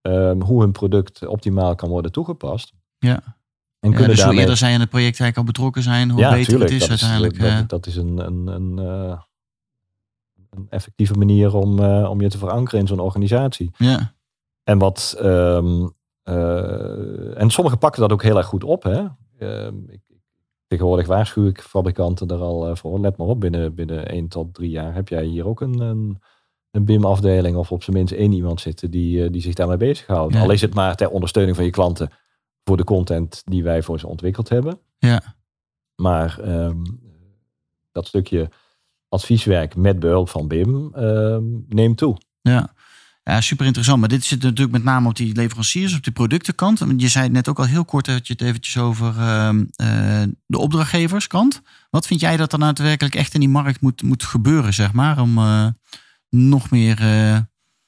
ehm, 0.00 0.40
hoe 0.40 0.60
hun 0.60 0.72
product 0.72 1.26
optimaal 1.26 1.74
kan 1.74 1.88
worden 1.88 2.12
toegepast. 2.12 2.72
Ja. 2.98 3.22
En 3.80 3.90
ja, 3.90 3.96
kunnen 3.96 4.08
dus 4.08 4.08
hoe 4.08 4.16
daarmee... 4.16 4.40
eerder 4.40 4.56
zij 4.56 4.72
in 4.72 4.80
het 4.80 4.90
project 4.90 5.20
eigenlijk 5.20 5.36
al 5.36 5.44
betrokken 5.44 5.82
zijn, 5.82 6.10
hoe 6.10 6.20
ja, 6.20 6.30
beter 6.30 6.46
tuurlijk, 6.46 6.70
het 6.70 6.80
is 6.80 6.88
dat 6.88 7.00
uiteindelijk. 7.00 7.38
dat, 7.38 7.50
eh. 7.50 7.68
dat 7.68 7.86
is 7.86 7.96
een, 7.96 8.18
een, 8.18 8.46
een, 8.46 8.78
eh, 8.78 9.20
een 10.50 10.66
effectieve 10.70 11.14
manier 11.14 11.54
om, 11.54 11.78
eh, 11.78 12.10
om 12.10 12.20
je 12.20 12.28
te 12.28 12.38
verankeren 12.38 12.80
in 12.80 12.86
zo'n 12.86 13.00
organisatie. 13.00 13.70
ja. 13.76 14.14
En 14.64 14.78
wat. 14.78 15.16
ehm, 15.18 15.86
eh, 16.22 17.40
en 17.40 17.50
sommigen 17.50 17.78
pakken 17.78 18.00
dat 18.00 18.12
ook 18.12 18.22
heel 18.22 18.36
erg 18.36 18.46
goed 18.46 18.64
op. 18.64 18.82
Hè? 18.82 19.06
Ehm, 19.38 19.74
ik, 19.88 20.00
tegenwoordig 20.70 21.06
waarschuw 21.06 21.46
ik 21.46 21.60
fabrikanten 21.60 22.28
er 22.28 22.40
al 22.40 22.68
eh, 22.68 22.76
voor. 22.76 23.00
Let 23.00 23.16
maar 23.16 23.26
op, 23.26 23.40
binnen, 23.40 23.74
binnen 23.74 24.08
1 24.08 24.28
tot 24.28 24.54
3 24.54 24.70
jaar 24.70 24.94
heb 24.94 25.08
jij 25.08 25.24
hier 25.24 25.46
ook 25.46 25.60
een, 25.60 25.80
een, 25.80 26.22
een 26.70 26.84
BIM-afdeling. 26.84 27.56
Of 27.56 27.72
op 27.72 27.82
zijn 27.82 27.96
minst 27.96 28.12
één 28.12 28.32
iemand 28.32 28.60
zitten 28.60 28.90
die, 28.90 29.24
eh, 29.24 29.32
die 29.32 29.42
zich 29.42 29.54
daarmee 29.54 29.76
bezighoudt. 29.76 30.34
Ja. 30.34 30.40
Al 30.40 30.50
is 30.50 30.60
het 30.60 30.74
maar 30.74 30.96
ter 30.96 31.10
ondersteuning 31.10 31.56
van 31.56 31.64
je 31.64 31.70
klanten 31.70 32.10
voor 32.64 32.76
de 32.76 32.84
content 32.84 33.42
die 33.44 33.62
wij 33.62 33.82
voor 33.82 33.98
ze 33.98 34.06
ontwikkeld 34.06 34.48
hebben. 34.48 34.78
Ja. 34.98 35.22
Maar 35.94 36.40
ehm, 36.40 36.84
dat 37.92 38.06
stukje 38.06 38.48
advieswerk 39.08 39.76
met 39.76 40.00
behulp 40.00 40.28
van 40.28 40.48
BIM 40.48 40.94
ehm, 40.94 41.44
neemt 41.68 41.96
toe. 41.96 42.16
Ja. 42.40 42.74
Ja, 43.30 43.40
super 43.40 43.66
interessant. 43.66 44.00
Maar 44.00 44.08
dit 44.08 44.24
zit 44.24 44.42
natuurlijk 44.42 44.72
met 44.72 44.84
name 44.84 45.08
op 45.08 45.16
die 45.16 45.34
leveranciers, 45.34 45.96
op 45.96 46.02
die 46.02 46.12
productenkant. 46.12 46.84
Je 46.96 47.08
zei 47.08 47.24
het 47.24 47.32
net 47.32 47.48
ook 47.48 47.58
al 47.58 47.64
heel 47.64 47.84
kort, 47.84 48.06
had 48.06 48.26
je 48.26 48.32
het 48.32 48.42
eventjes 48.42 48.78
over 48.78 49.14
ehm, 49.18 49.64
eh, 49.74 50.22
de 50.46 50.58
opdrachtgeverskant. 50.58 51.62
Wat 51.90 52.06
vind 52.06 52.20
jij 52.20 52.36
dat 52.36 52.52
er 52.52 52.58
daadwerkelijk 52.58 53.14
echt 53.14 53.34
in 53.34 53.40
die 53.40 53.48
markt 53.48 53.80
moet, 53.80 54.02
moet 54.02 54.22
gebeuren, 54.22 54.74
zeg 54.74 54.92
maar, 54.92 55.20
om 55.20 55.38
eh, 55.38 55.66
nog 56.28 56.70
meer 56.70 57.00
uh, 57.00 57.38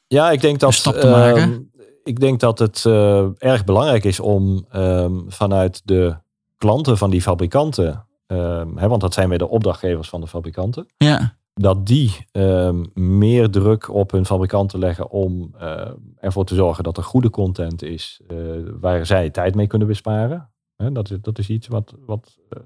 ja, 0.06 0.30
ik 0.30 0.40
denk 0.40 0.60
dat, 0.60 0.74
stap 0.74 0.94
te 0.94 1.06
maken? 1.06 1.42
ehm, 1.42 1.60
ik 2.04 2.20
denk 2.20 2.40
dat 2.40 2.58
het 2.58 2.84
erg 3.38 3.64
belangrijk 3.64 4.04
is 4.04 4.20
om 4.20 4.66
ehm, 4.70 5.14
vanuit 5.28 5.80
de 5.84 6.16
klanten 6.56 6.98
van 6.98 7.10
die 7.10 7.22
fabrikanten, 7.22 8.06
hè, 8.74 8.88
want 8.88 9.00
dat 9.00 9.14
zijn 9.14 9.28
weer 9.28 9.38
de 9.38 9.48
opdrachtgevers 9.48 10.08
van 10.08 10.20
de 10.20 10.26
fabrikanten, 10.26 10.86
ja 10.96 11.40
dat 11.54 11.86
die 11.86 12.26
ehm, 12.32 12.84
meer 12.94 13.50
druk 13.50 13.88
op 13.88 14.10
hun 14.10 14.26
fabrikanten 14.26 14.78
leggen 14.78 15.10
om 15.10 15.54
uh, 15.60 15.90
ervoor 16.16 16.44
te 16.44 16.54
zorgen 16.54 16.84
dat 16.84 16.96
er 16.96 17.02
goede 17.02 17.30
content 17.30 17.82
is 17.82 18.20
uh, 18.32 18.38
waar 18.80 19.06
zij 19.06 19.30
tijd 19.30 19.54
mee 19.54 19.66
kunnen 19.66 19.88
besparen. 19.88 20.50
dat, 20.92 21.10
is, 21.10 21.18
dat 21.20 21.38
is 21.38 21.48
iets 21.48 21.68
wat, 21.68 21.94
wat 22.06 22.38
uh, 22.50 22.62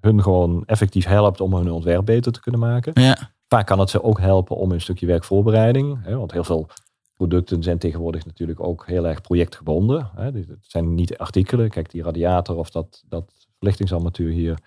hun 0.00 0.22
gewoon 0.22 0.64
effectief 0.66 1.06
helpt 1.06 1.40
om 1.40 1.54
hun 1.54 1.70
ontwerp 1.70 2.04
beter 2.04 2.32
te 2.32 2.40
kunnen 2.40 2.60
maken. 2.60 3.02
Ja. 3.02 3.34
Vaak 3.48 3.66
kan 3.66 3.78
het 3.78 3.90
ze 3.90 4.02
ook 4.02 4.20
helpen 4.20 4.56
om 4.56 4.72
een 4.72 4.80
stukje 4.80 5.06
werkvoorbereiding. 5.06 5.98
Hè, 6.02 6.16
want 6.16 6.32
heel 6.32 6.44
veel 6.44 6.66
producten 7.14 7.62
zijn 7.62 7.78
tegenwoordig 7.78 8.24
natuurlijk 8.24 8.60
ook 8.60 8.86
heel 8.86 9.06
erg 9.06 9.20
projectgebonden. 9.20 10.10
Hè. 10.14 10.32
Dus 10.32 10.46
het 10.46 10.58
zijn 10.60 10.94
niet 10.94 11.18
artikelen. 11.18 11.70
Kijk, 11.70 11.90
die 11.90 12.02
radiator 12.02 12.56
of 12.56 12.70
dat, 12.70 13.04
dat 13.08 13.32
verlichtingsarmatuur 13.58 14.30
hier 14.30 14.58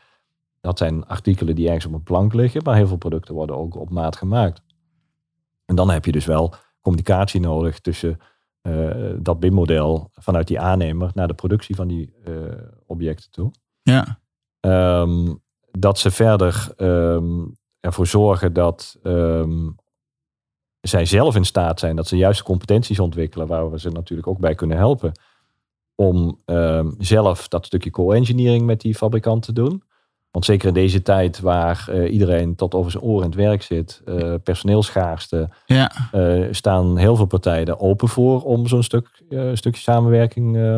dat 0.61 0.77
zijn 0.77 1.05
artikelen 1.05 1.55
die 1.55 1.65
ergens 1.65 1.85
op 1.85 1.93
een 1.93 2.03
plank 2.03 2.33
liggen, 2.33 2.63
maar 2.63 2.75
heel 2.75 2.87
veel 2.87 2.97
producten 2.97 3.33
worden 3.33 3.57
ook 3.57 3.75
op 3.75 3.89
maat 3.89 4.15
gemaakt. 4.15 4.61
En 5.65 5.75
dan 5.75 5.89
heb 5.89 6.05
je 6.05 6.11
dus 6.11 6.25
wel 6.25 6.53
communicatie 6.81 7.39
nodig 7.39 7.79
tussen 7.79 8.19
uh, 8.61 9.13
dat 9.19 9.39
BIM-model 9.39 10.09
vanuit 10.13 10.47
die 10.47 10.59
aannemer 10.59 11.11
naar 11.13 11.27
de 11.27 11.33
productie 11.33 11.75
van 11.75 11.87
die 11.87 12.13
uh, 12.27 12.35
objecten 12.85 13.31
toe. 13.31 13.51
Ja. 13.81 14.19
Um, 15.01 15.41
dat 15.71 15.99
ze 15.99 16.11
verder 16.11 16.73
um, 16.77 17.57
ervoor 17.79 18.07
zorgen 18.07 18.53
dat 18.53 18.99
um, 19.03 19.75
zij 20.81 21.05
zelf 21.05 21.35
in 21.35 21.45
staat 21.45 21.79
zijn, 21.79 21.95
dat 21.95 22.07
ze 22.07 22.17
juiste 22.17 22.43
competenties 22.43 22.99
ontwikkelen, 22.99 23.47
waar 23.47 23.71
we 23.71 23.79
ze 23.79 23.89
natuurlijk 23.89 24.27
ook 24.27 24.39
bij 24.39 24.55
kunnen 24.55 24.77
helpen, 24.77 25.11
om 25.95 26.39
zelf 26.97 27.47
dat 27.47 27.65
stukje 27.65 27.89
co-engineering 27.89 28.65
met 28.65 28.81
die 28.81 28.95
fabrikant 28.95 29.43
te 29.43 29.53
doen. 29.53 29.83
Want 30.31 30.45
zeker 30.45 30.67
in 30.67 30.73
deze 30.73 31.01
tijd 31.01 31.39
waar 31.39 31.87
uh, 31.89 32.13
iedereen 32.13 32.55
tot 32.55 32.73
over 32.73 32.91
zijn 32.91 33.03
oren 33.03 33.23
in 33.23 33.29
het 33.29 33.39
werk 33.39 33.61
zit, 33.61 34.01
uh, 34.05 34.33
personeelschaarste, 34.43 35.49
ja. 35.65 35.91
uh, 36.15 36.47
staan 36.51 36.97
heel 36.97 37.15
veel 37.15 37.25
partijen 37.25 37.79
open 37.79 38.07
voor 38.07 38.41
om 38.43 38.67
zo'n 38.67 38.83
stuk, 38.83 39.23
stukje 39.53 39.81
samenwerking 39.81 40.77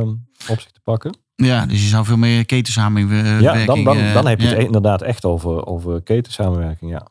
op 0.49 0.59
zich 0.59 0.71
te 0.71 0.79
pakken. 0.83 1.17
Ja, 1.35 1.65
dus 1.65 1.81
je 1.81 1.87
zou 1.87 2.05
veel 2.05 2.17
meer 2.17 2.45
ketensamenwerking. 2.45 3.41
Ja, 3.41 3.65
dan, 3.65 3.83
dan, 3.83 3.97
dan 4.13 4.27
heb 4.27 4.39
je 4.39 4.47
ja. 4.47 4.53
het 4.53 4.63
inderdaad 4.63 5.01
echt 5.01 5.25
over, 5.25 5.65
over 5.65 6.01
ketensamenwerking, 6.01 6.91
ja. 6.91 7.07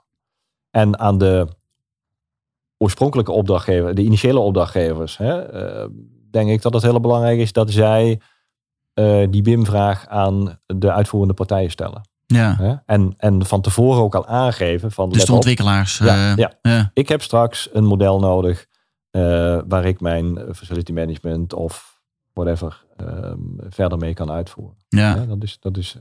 En 0.71 0.99
aan 0.99 1.19
de 1.19 1.49
oorspronkelijke 2.79 3.33
opdrachtgever, 3.33 3.95
de 3.95 4.03
initiële 4.03 4.39
opdrachtgevers, 4.39 5.17
hè, 5.17 5.43
denk 6.31 6.51
ik 6.51 6.63
dat 6.63 6.73
het 6.73 6.83
heel 6.83 7.01
belangrijk 7.01 7.39
is 7.39 7.53
dat 7.53 7.71
zij 7.71 8.21
die 9.31 9.43
BIM-vraag 9.43 10.07
aan 10.07 10.59
de 10.67 10.93
uitvoerende 10.93 11.35
partijen 11.35 11.71
stellen. 11.71 12.09
Ja. 12.35 12.83
En, 12.87 13.15
en 13.17 13.47
van 13.47 13.61
tevoren 13.61 14.03
ook 14.03 14.15
al 14.15 14.27
aangeven 14.27 14.93
van. 14.93 15.11
Dus 15.11 15.25
de 15.25 15.33
ontwikkelaars. 15.33 15.99
Ja, 15.99 16.31
uh, 16.31 16.37
ja. 16.37 16.53
ja, 16.63 16.91
Ik 16.95 17.09
heb 17.09 17.23
straks 17.23 17.69
een 17.73 17.85
model 17.85 18.19
nodig 18.19 18.67
uh, 19.11 19.23
waar 19.69 19.85
ik 19.85 20.01
mijn 20.01 20.39
facility 20.55 20.93
management 20.93 21.53
of 21.53 22.01
whatever 22.33 22.85
uh, 23.03 23.33
verder 23.69 23.99
mee 23.99 24.15
kan 24.15 24.31
uitvoeren. 24.31 24.77
Ja. 24.89 25.15
dat 25.15 25.43
is. 25.43 25.57
Dat 25.61 25.77
is 25.77 25.97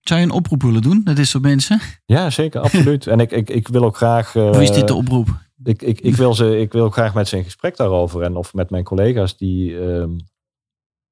zou 0.00 0.20
je 0.20 0.26
een 0.26 0.32
oproep 0.32 0.62
willen 0.62 0.82
doen 0.82 1.00
naar 1.04 1.14
dit 1.14 1.26
soort 1.26 1.42
mensen? 1.42 1.80
Ja, 2.04 2.30
zeker, 2.30 2.60
absoluut. 2.60 3.06
en 3.12 3.20
ik, 3.20 3.30
ik, 3.30 3.50
ik 3.50 3.68
wil 3.68 3.84
ook 3.84 3.96
graag. 3.96 4.32
Hoe 4.32 4.62
is 4.62 4.72
dit 4.72 4.88
de 4.88 4.94
oproep? 4.94 5.28
Ik, 5.64 5.82
ik, 5.82 6.00
ik, 6.00 6.14
wil 6.14 6.34
ze, 6.34 6.60
ik 6.60 6.72
wil 6.72 6.84
ook 6.84 6.92
graag 6.92 7.14
met 7.14 7.28
ze 7.28 7.36
in 7.36 7.44
gesprek 7.44 7.76
daarover. 7.76 8.22
En 8.22 8.36
of 8.36 8.54
met 8.54 8.70
mijn 8.70 8.84
collega's 8.84 9.36
die. 9.36 9.74
Um, 9.74 10.16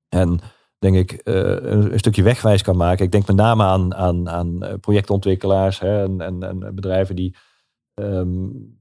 en 0.09 0.41
denk 0.85 0.97
ik, 0.97 1.29
uh, 1.29 1.35
een, 1.35 1.93
een, 1.93 1.99
stukje 1.99 2.23
wegwijs 2.23 2.63
kan 2.63 2.77
maken. 2.77 3.05
Ik 3.05 3.13
denk 3.13 3.27
met 3.27 3.37
name 3.37 3.63
aan, 3.63 3.95
aan, 3.95 4.29
aan 4.29 4.81
projectontwikkelaars 4.81 5.81
hè, 5.81 6.03
en, 6.03 6.21
en, 6.21 6.43
en, 6.43 6.75
bedrijven 6.75 7.17
die 7.17 7.37
um, 7.95 8.79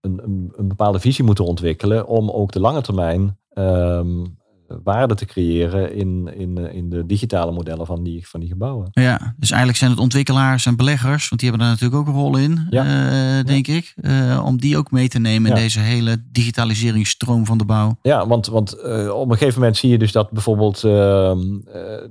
een, 0.00 0.22
een, 0.22 0.52
een, 0.56 0.68
bepaalde 0.68 1.00
visie 1.00 1.24
moeten 1.24 1.44
ontwikkelen 1.44 2.06
om 2.06 2.30
ook 2.30 2.52
de 2.52 2.60
lange 2.60 2.80
termijn 2.80 3.38
um, 3.54 4.37
waarde 4.82 5.14
te 5.14 5.24
creëren 5.24 5.94
in, 5.94 6.30
in, 6.34 6.56
in 6.72 6.90
de 6.90 7.06
digitale 7.06 7.52
modellen 7.52 7.86
van 7.86 8.02
die, 8.02 8.28
van 8.28 8.40
die 8.40 8.48
gebouwen. 8.48 8.88
Ja, 8.90 9.34
dus 9.36 9.50
eigenlijk 9.50 9.78
zijn 9.78 9.90
het 9.90 10.00
ontwikkelaars 10.00 10.66
en 10.66 10.76
beleggers, 10.76 11.28
want 11.28 11.40
die 11.40 11.50
hebben 11.50 11.66
daar 11.68 11.76
natuurlijk 11.76 12.08
ook 12.08 12.14
een 12.14 12.20
rol 12.20 12.36
in, 12.36 12.66
ja. 12.70 12.84
uh, 12.84 13.44
denk 13.44 13.66
ja. 13.66 13.74
ik, 13.74 13.94
uh, 13.96 14.44
om 14.44 14.58
die 14.58 14.76
ook 14.76 14.90
mee 14.90 15.08
te 15.08 15.18
nemen 15.18 15.50
in 15.50 15.56
ja. 15.56 15.62
deze 15.62 15.80
hele 15.80 16.22
digitaliseringsstroom 16.32 17.46
van 17.46 17.58
de 17.58 17.64
bouw. 17.64 17.98
Ja, 18.02 18.26
want, 18.26 18.46
want 18.46 18.76
uh, 18.84 19.14
op 19.14 19.30
een 19.30 19.36
gegeven 19.36 19.58
moment 19.58 19.76
zie 19.76 19.90
je 19.90 19.98
dus 19.98 20.12
dat 20.12 20.30
bijvoorbeeld 20.30 20.84
ehm, 20.84 21.38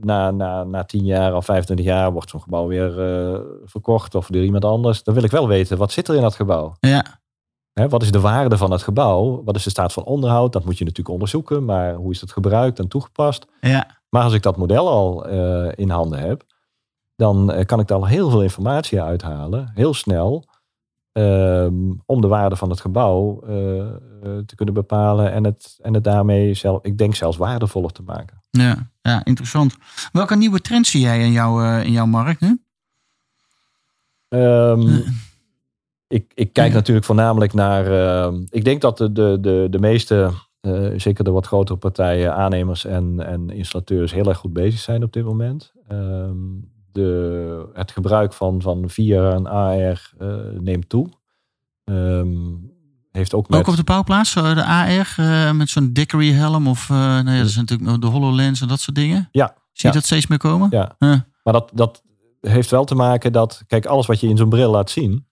na, 0.02 0.32
na, 0.32 0.63
na 0.63 0.84
10 0.84 1.06
jaar 1.06 1.36
of 1.36 1.46
25 1.46 1.86
jaar 1.86 2.12
wordt 2.12 2.30
zo'n 2.30 2.41
gebouw 2.41 2.67
weer 2.67 2.91
verkocht 3.65 4.15
of 4.15 4.28
door 4.28 4.43
iemand 4.43 4.65
anders. 4.65 5.04
Dan 5.04 5.13
wil 5.13 5.24
ik 5.24 5.32
wel 5.32 5.48
weten, 5.48 5.78
wat 5.78 5.91
zit 5.91 6.08
er 6.08 6.15
in 6.15 6.22
dat 6.22 6.36
gebouw? 6.36 6.76
Ja. 6.80 7.20
Hè, 7.78 7.90
wat 7.90 8.02
is 8.02 8.12
de 8.12 8.20
waarde 8.20 8.58
van 8.58 8.72
het 8.72 8.82
gebouw? 8.84 9.44
Wat 9.44 9.56
is 9.56 9.63
de 9.63 9.70
staat 9.70 9.94
van 9.94 10.04
onderhoud? 10.04 10.54
Dat 10.54 10.66
moet 10.66 10.78
je 10.78 10.84
natuurlijk 10.84 11.13
onderzoeken. 11.13 11.66
Maar 11.66 11.94
hoe 11.94 12.12
is 12.12 12.22
het 12.22 12.32
gebruikt 12.32 12.80
en 12.80 12.88
toegepast? 12.88 13.46
Ja. 13.62 13.98
Maar 14.10 14.24
als 14.24 14.34
ik 14.34 14.42
dat 14.42 14.58
model 14.58 14.90
al 14.90 15.30
uh, 15.30 15.72
in 15.76 15.90
handen 15.90 16.20
heb, 16.20 16.44
dan 17.16 17.54
uh, 17.54 17.66
kan 17.66 17.80
ik 17.80 17.88
daar 17.88 17.98
al 17.98 18.08
heel 18.08 18.30
veel 18.30 18.42
informatie 18.42 19.02
uithalen. 19.02 19.72
Heel 19.74 19.94
snel. 19.94 20.46
Um, 21.13 22.02
om 22.06 22.22
de 22.22 22.28
waarde 22.28 22.56
van 22.56 22.70
het 22.70 22.82
gebouw 22.82 23.44
uh, 23.44 23.50
te 24.46 24.56
kunnen 24.56 24.74
bepalen. 24.74 25.32
En 25.32 25.44
het, 25.44 25.80
en 25.82 25.94
het 25.94 26.04
daarmee, 26.04 26.54
zelf, 26.54 26.84
ik 26.84 26.98
denk 26.98 27.16
zelfs 27.16 27.38
waardevoller 27.38 27.92
te 27.92 28.04
maken. 28.06 28.42
Ja, 28.50 28.90
ja 29.02 29.26
interessant. 29.26 29.76
Welke 30.12 30.36
nieuwe 30.36 30.62
trends 30.62 30.92
zie 30.92 31.02
jij 31.02 31.24
in, 31.24 31.32
jou, 31.32 31.82
in 31.82 31.92
jouw 31.92 32.06
markt 32.06 32.42
nu? 32.42 32.62
Um, 34.30 35.04
ik, 36.08 36.32
ik 36.36 36.54
kijk 36.54 36.74
natuurlijk 36.74 37.06
voornamelijk 37.06 37.54
naar. 37.54 37.91
Uh, 37.91 38.39
ik 38.50 38.63
denk 38.63 38.82
dat 38.82 38.98
de, 38.98 39.12
de, 39.12 39.38
de, 39.41 39.67
de 39.70 39.80
meeste, 39.80 40.32
uh, 40.62 40.89
zeker 40.96 41.24
de 41.24 41.32
wat 41.32 41.46
grotere 41.46 41.78
partijen, 41.78 42.36
aannemers 42.36 42.86
en, 42.86 43.26
en 43.26 43.50
installateurs, 43.50 44.13
heel 44.13 44.28
erg 44.28 44.38
goed 44.38 44.54
bezig 44.54 44.80
zijn 44.80 45.04
op 45.04 45.13
dit 45.13 45.24
moment. 45.24 45.74
Um, 45.91 46.76
de, 46.91 47.70
het 47.74 47.91
gebruik 47.91 48.34
van, 48.34 48.62
van 48.62 48.89
VR 48.89 49.13
en 49.13 49.48
AR 49.48 50.12
uh, 50.22 50.36
neemt 50.60 50.89
toe. 50.89 51.10
Um, 51.86 52.76
heeft 53.12 53.34
ook, 53.34 53.50
met... 53.50 53.60
ook 53.60 53.67
op 53.67 53.76
de 53.76 53.84
bouwplaats, 53.84 54.34
de 54.34 54.63
AR, 54.65 55.56
met 55.56 55.70
zo'n 55.70 55.93
Dickory 55.93 56.32
helm 56.32 56.67
of 56.67 56.89
nou 56.89 57.30
ja, 57.30 57.38
dat 57.38 57.46
is 57.46 57.56
natuurlijk 57.56 58.02
de 58.02 58.08
HoloLens 58.08 58.62
en 58.62 58.67
dat 58.67 58.80
soort 58.80 58.96
dingen. 58.96 59.30
Ja. 59.32 59.46
Zie 59.48 59.56
je 59.72 59.88
ja. 59.88 59.93
dat 59.93 60.06
steeds 60.06 60.28
meer 60.28 60.38
komen? 60.38 60.67
Ja. 60.72 60.96
Maar 61.43 61.54
dat, 61.54 61.72
dat 61.74 62.04
heeft 62.41 62.70
wel 62.70 62.86
te 62.86 62.96
maken 62.96 63.32
dat, 63.32 63.63
kijk, 63.67 63.86
alles 63.86 64.06
wat 64.06 64.20
je 64.20 64.28
in 64.28 64.38
zo'n 64.38 64.50
bril 64.50 64.72
laat 64.72 64.89
zien, 64.89 65.27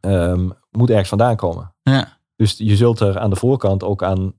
um, 0.00 0.52
moet 0.70 0.90
ergens 0.90 1.08
vandaan 1.08 1.36
komen. 1.36 1.74
Ja. 1.82 2.18
Dus 2.36 2.56
je 2.58 2.76
zult 2.76 3.00
er 3.00 3.18
aan 3.18 3.30
de 3.30 3.36
voorkant 3.36 3.82
ook 3.82 4.02
aan 4.02 4.34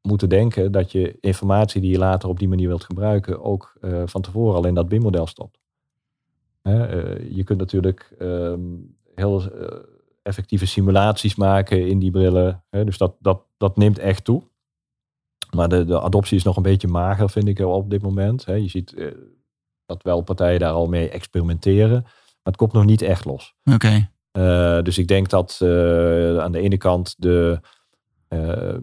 moeten 0.00 0.28
denken 0.28 0.72
dat 0.72 0.92
je 0.92 1.18
informatie 1.20 1.80
die 1.80 1.90
je 1.90 1.98
later 1.98 2.28
op 2.28 2.38
die 2.38 2.48
manier 2.48 2.68
wilt 2.68 2.84
gebruiken, 2.84 3.42
ook 3.42 3.76
uh, 3.80 4.02
van 4.04 4.20
tevoren 4.20 4.56
al 4.56 4.66
in 4.66 4.74
dat 4.74 4.88
BIM-model 4.88 5.26
stopt. 5.26 5.58
Hè, 6.62 7.04
uh, 7.18 7.36
je 7.36 7.44
kunt 7.44 7.58
natuurlijk 7.58 8.14
um, 8.18 8.96
heel 9.14 9.42
uh, 9.42 9.78
effectieve 10.22 10.66
simulaties 10.66 11.34
maken 11.34 11.88
in 11.88 11.98
die 11.98 12.10
brillen. 12.10 12.64
Hè, 12.70 12.84
dus 12.84 12.98
dat, 12.98 13.16
dat, 13.20 13.42
dat 13.56 13.76
neemt 13.76 13.98
echt 13.98 14.24
toe. 14.24 14.42
Maar 15.56 15.68
de, 15.68 15.84
de 15.84 16.00
adoptie 16.00 16.36
is 16.36 16.44
nog 16.44 16.56
een 16.56 16.62
beetje 16.62 16.88
mager, 16.88 17.30
vind 17.30 17.48
ik 17.48 17.58
op 17.58 17.90
dit 17.90 18.02
moment. 18.02 18.44
Hè. 18.44 18.54
Je 18.54 18.68
ziet 18.68 18.94
dat 19.86 20.02
wel 20.02 20.20
partijen 20.20 20.60
daar 20.60 20.72
al 20.72 20.86
mee 20.86 21.08
experimenteren. 21.08 22.02
Maar 22.02 22.54
het 22.54 22.56
komt 22.56 22.72
nog 22.72 22.84
niet 22.84 23.02
echt 23.02 23.24
los. 23.24 23.54
Oké. 23.64 23.74
Okay. 23.74 24.10
Uh, 24.36 24.82
dus 24.82 24.98
ik 24.98 25.08
denk 25.08 25.28
dat 25.28 25.58
uh, 25.62 26.38
aan 26.38 26.52
de 26.52 26.60
ene 26.60 26.76
kant 26.76 27.14
de, 27.18 27.60
uh, 28.28 28.74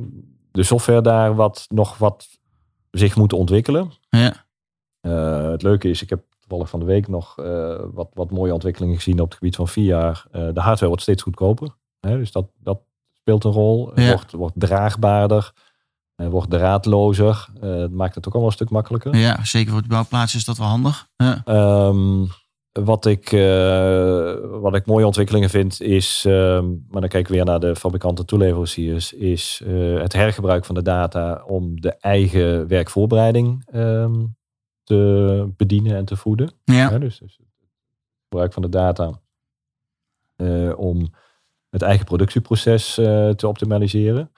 de 0.52 0.64
software 0.64 1.02
daar 1.02 1.36
wat, 1.36 1.66
nog 1.68 1.98
wat 1.98 2.28
zich 2.92 3.16
moet 3.16 3.34
ontwikkelen. 3.34 3.92
Ja. 4.10 4.46
het 5.52 5.62
leuke 5.62 5.90
is, 5.90 6.02
ik 6.02 6.10
heb 6.10 6.24
toevallig 6.40 6.70
van 6.70 6.80
de 6.80 6.86
week 6.86 7.08
nog 7.08 7.36
wat, 7.94 8.10
wat 8.14 8.32
mooie 8.32 8.54
ontwikkelingen 8.54 8.96
gezien 8.96 9.20
op 9.20 9.30
het 9.30 9.38
gebied 9.38 9.56
van 9.56 9.68
jaar. 9.74 10.26
de 10.32 10.40
hardware 10.40 10.88
wordt 10.88 11.02
steeds 11.02 11.24
goedkoper. 11.24 11.76
Hè, 12.00 12.18
dus 12.18 12.32
dat, 12.32 12.46
dat 12.60 12.82
speelt 13.14 13.44
een 13.44 13.52
rol. 13.52 14.00
Ja. 14.00 14.08
Wordt, 14.08 14.32
wordt 14.32 14.60
draagbaarder. 14.60 15.54
wordt 16.16 16.50
draadlozer. 16.50 17.48
het 17.60 17.92
maakt 17.92 18.16
het 18.16 18.28
ook 18.28 18.34
allemaal 18.34 18.52
een 18.52 18.58
stuk 18.58 18.70
makkelijker. 18.70 19.16
Ja, 19.16 19.44
zeker 19.44 19.72
voor 19.72 19.82
de 19.82 19.88
bouwplaats 19.88 20.36
is 20.36 20.46
dat 20.46 20.58
wel 20.58 20.68
handig. 20.68 21.08
Ja. 21.16 21.44
Um, 21.88 22.30
wat 22.74 23.06
ik, 23.06 23.32
uh, 23.32 24.36
wat 24.62 24.76
ik 24.76 24.86
mooie 24.86 25.06
ontwikkelingen 25.06 25.50
vind 25.50 25.82
is, 25.82 26.26
uh, 26.28 26.34
maar 26.62 27.02
dan 27.02 27.10
kijk 27.10 27.28
ik 27.28 27.28
weer 27.28 27.46
naar 27.46 27.60
de 27.60 27.76
fabrikanten 27.76 28.26
toeleveranciers, 28.26 29.14
is 29.14 29.62
uh, 29.66 30.02
het 30.02 30.14
hergebruik 30.14 30.66
van 30.66 30.76
de 30.76 30.82
data 30.82 31.44
om 31.48 31.82
de 31.82 31.92
eigen 31.92 32.68
werkvoorbereiding 32.68 33.64
ehm, 33.66 34.26
te 34.84 35.52
bedienen 35.58 35.96
en 35.96 36.06
te 36.06 36.16
voeden. 36.16 36.52
Ja. 36.64 36.98
dus, 36.98 37.20
dus, 37.20 37.38
het 37.38 37.48
gebruik 38.30 38.54
van 38.54 38.62
de 38.62 38.70
data 38.70 39.22
om 40.76 41.14
het 41.70 41.82
eigen 41.82 42.06
productieproces 42.06 42.94
te 43.36 43.48
optimaliseren. 43.48 44.32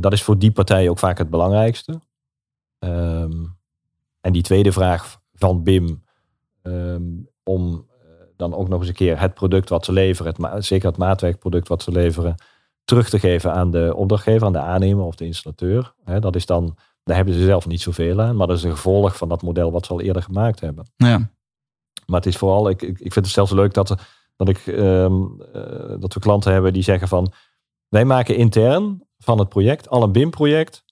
dat 0.00 0.12
is 0.12 0.22
voor 0.22 0.38
die 0.38 0.52
partij 0.52 0.88
ook 0.88 0.98
vaak 0.98 1.18
het 1.18 1.30
belangrijkste. 1.30 2.00
Um, 2.78 3.56
en 4.20 4.32
die 4.32 4.42
tweede 4.42 4.72
vraag 4.72 5.20
van 5.32 5.62
BIM, 5.62 6.04
um, 6.62 7.28
om 7.44 7.72
uh, 7.72 8.10
dan 8.36 8.54
ook 8.54 8.68
nog 8.68 8.78
eens 8.78 8.88
een 8.88 8.94
keer 8.94 9.20
het 9.20 9.34
product 9.34 9.68
wat 9.68 9.84
ze 9.84 9.92
leveren, 9.92 10.44
het 10.44 10.64
zeker 10.64 10.88
het 10.88 10.98
maatwerkproduct 10.98 11.68
wat 11.68 11.82
ze 11.82 11.90
leveren, 11.90 12.34
terug 12.84 13.08
te 13.08 13.18
geven 13.18 13.52
aan 13.52 13.70
de 13.70 13.94
opdrachtgever, 13.96 14.46
aan 14.46 14.52
de 14.52 14.58
aannemer 14.58 15.04
of 15.04 15.14
de 15.14 15.26
installateur. 15.26 15.94
He, 16.04 16.20
dat 16.20 16.36
is 16.36 16.46
dan, 16.46 16.76
daar 17.02 17.16
hebben 17.16 17.34
ze 17.34 17.44
zelf 17.44 17.66
niet 17.66 17.80
zoveel 17.80 18.20
aan, 18.20 18.36
maar 18.36 18.46
dat 18.46 18.56
is 18.56 18.62
een 18.62 18.70
gevolg 18.70 19.16
van 19.16 19.28
dat 19.28 19.42
model 19.42 19.72
wat 19.72 19.86
ze 19.86 19.92
al 19.92 20.00
eerder 20.00 20.22
gemaakt 20.22 20.60
hebben. 20.60 20.90
Ja. 20.96 21.30
Maar 22.06 22.20
het 22.20 22.26
is 22.26 22.36
vooral, 22.36 22.68
ik, 22.68 22.82
ik, 22.82 23.12
vind 23.12 23.14
het 23.14 23.34
zelfs 23.34 23.52
leuk 23.52 23.74
dat, 23.74 23.94
dat, 24.36 24.48
ik, 24.48 24.66
um, 24.66 25.40
uh, 25.54 25.94
dat 25.98 26.14
we 26.14 26.20
klanten 26.20 26.52
hebben 26.52 26.72
die 26.72 26.82
zeggen 26.82 27.08
van, 27.08 27.32
wij 27.88 28.04
maken 28.04 28.36
intern 28.36 29.06
van 29.18 29.38
het 29.38 29.48
project 29.48 29.88
al 29.88 30.02
een 30.02 30.12
BIM-project 30.12 30.84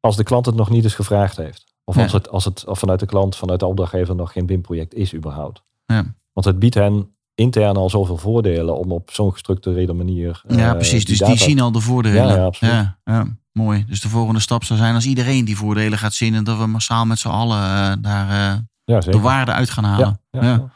als 0.00 0.16
de 0.16 0.22
klant 0.22 0.46
het 0.46 0.54
nog 0.54 0.70
niet 0.70 0.84
eens 0.84 0.94
gevraagd 0.94 1.36
heeft. 1.36 1.74
Of 1.84 1.98
als, 1.98 2.12
het, 2.12 2.28
als 2.28 2.44
het 2.44 2.66
of 2.66 2.78
vanuit 2.78 3.00
de 3.00 3.06
klant, 3.06 3.36
vanuit 3.36 3.60
de 3.60 3.66
opdrachtgever 3.66 4.14
nog 4.14 4.32
geen 4.32 4.46
BIM-project 4.46 4.94
is 4.94 5.14
überhaupt. 5.14 5.62
Ja. 5.86 6.14
Want 6.32 6.46
het 6.46 6.58
biedt 6.58 6.74
hen 6.74 7.16
intern 7.34 7.76
al 7.76 7.90
zoveel 7.90 8.16
voordelen 8.16 8.78
om 8.78 8.92
op 8.92 9.10
zo'n 9.12 9.32
gestructureerde 9.32 9.92
manier. 9.92 10.42
Ja, 10.48 10.70
uh, 10.70 10.72
precies. 10.72 11.04
Dus 11.04 11.18
die, 11.18 11.26
die 11.26 11.36
zien 11.36 11.60
al 11.60 11.72
de 11.72 11.80
voordelen. 11.80 12.26
Ja, 12.26 12.34
ja 12.34 12.44
absoluut. 12.44 12.72
Ja, 12.74 12.98
ja, 13.04 13.26
mooi. 13.52 13.84
Dus 13.88 14.00
de 14.00 14.08
volgende 14.08 14.40
stap 14.40 14.64
zou 14.64 14.78
zijn 14.78 14.94
als 14.94 15.06
iedereen 15.06 15.44
die 15.44 15.56
voordelen 15.56 15.98
gaat 15.98 16.14
zien 16.14 16.34
en 16.34 16.44
dat 16.44 16.58
we 16.58 16.66
massaal 16.66 17.04
met 17.06 17.18
z'n 17.18 17.28
allen 17.28 17.58
uh, 17.58 17.92
daar 18.02 18.54
uh, 18.54 18.58
ja, 18.84 18.98
de 19.00 19.20
waarde 19.20 19.52
uit 19.52 19.70
gaan 19.70 19.84
halen. 19.84 20.20
Ja, 20.30 20.42
ja, 20.42 20.72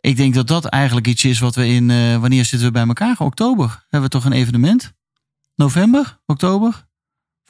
Ik 0.00 0.16
denk 0.16 0.34
dat 0.34 0.46
dat 0.46 0.64
eigenlijk 0.64 1.06
iets 1.06 1.24
is 1.24 1.38
wat 1.38 1.54
we 1.54 1.66
in. 1.66 1.86
wanneer 2.20 2.44
zitten 2.44 2.68
we 2.68 2.72
bij 2.72 2.86
elkaar? 2.86 3.16
Oktober. 3.18 3.84
Hebben 3.88 4.10
we 4.10 4.16
toch 4.16 4.24
een 4.24 4.32
evenement? 4.32 4.92
November? 5.54 6.20
Oktober? 6.26 6.86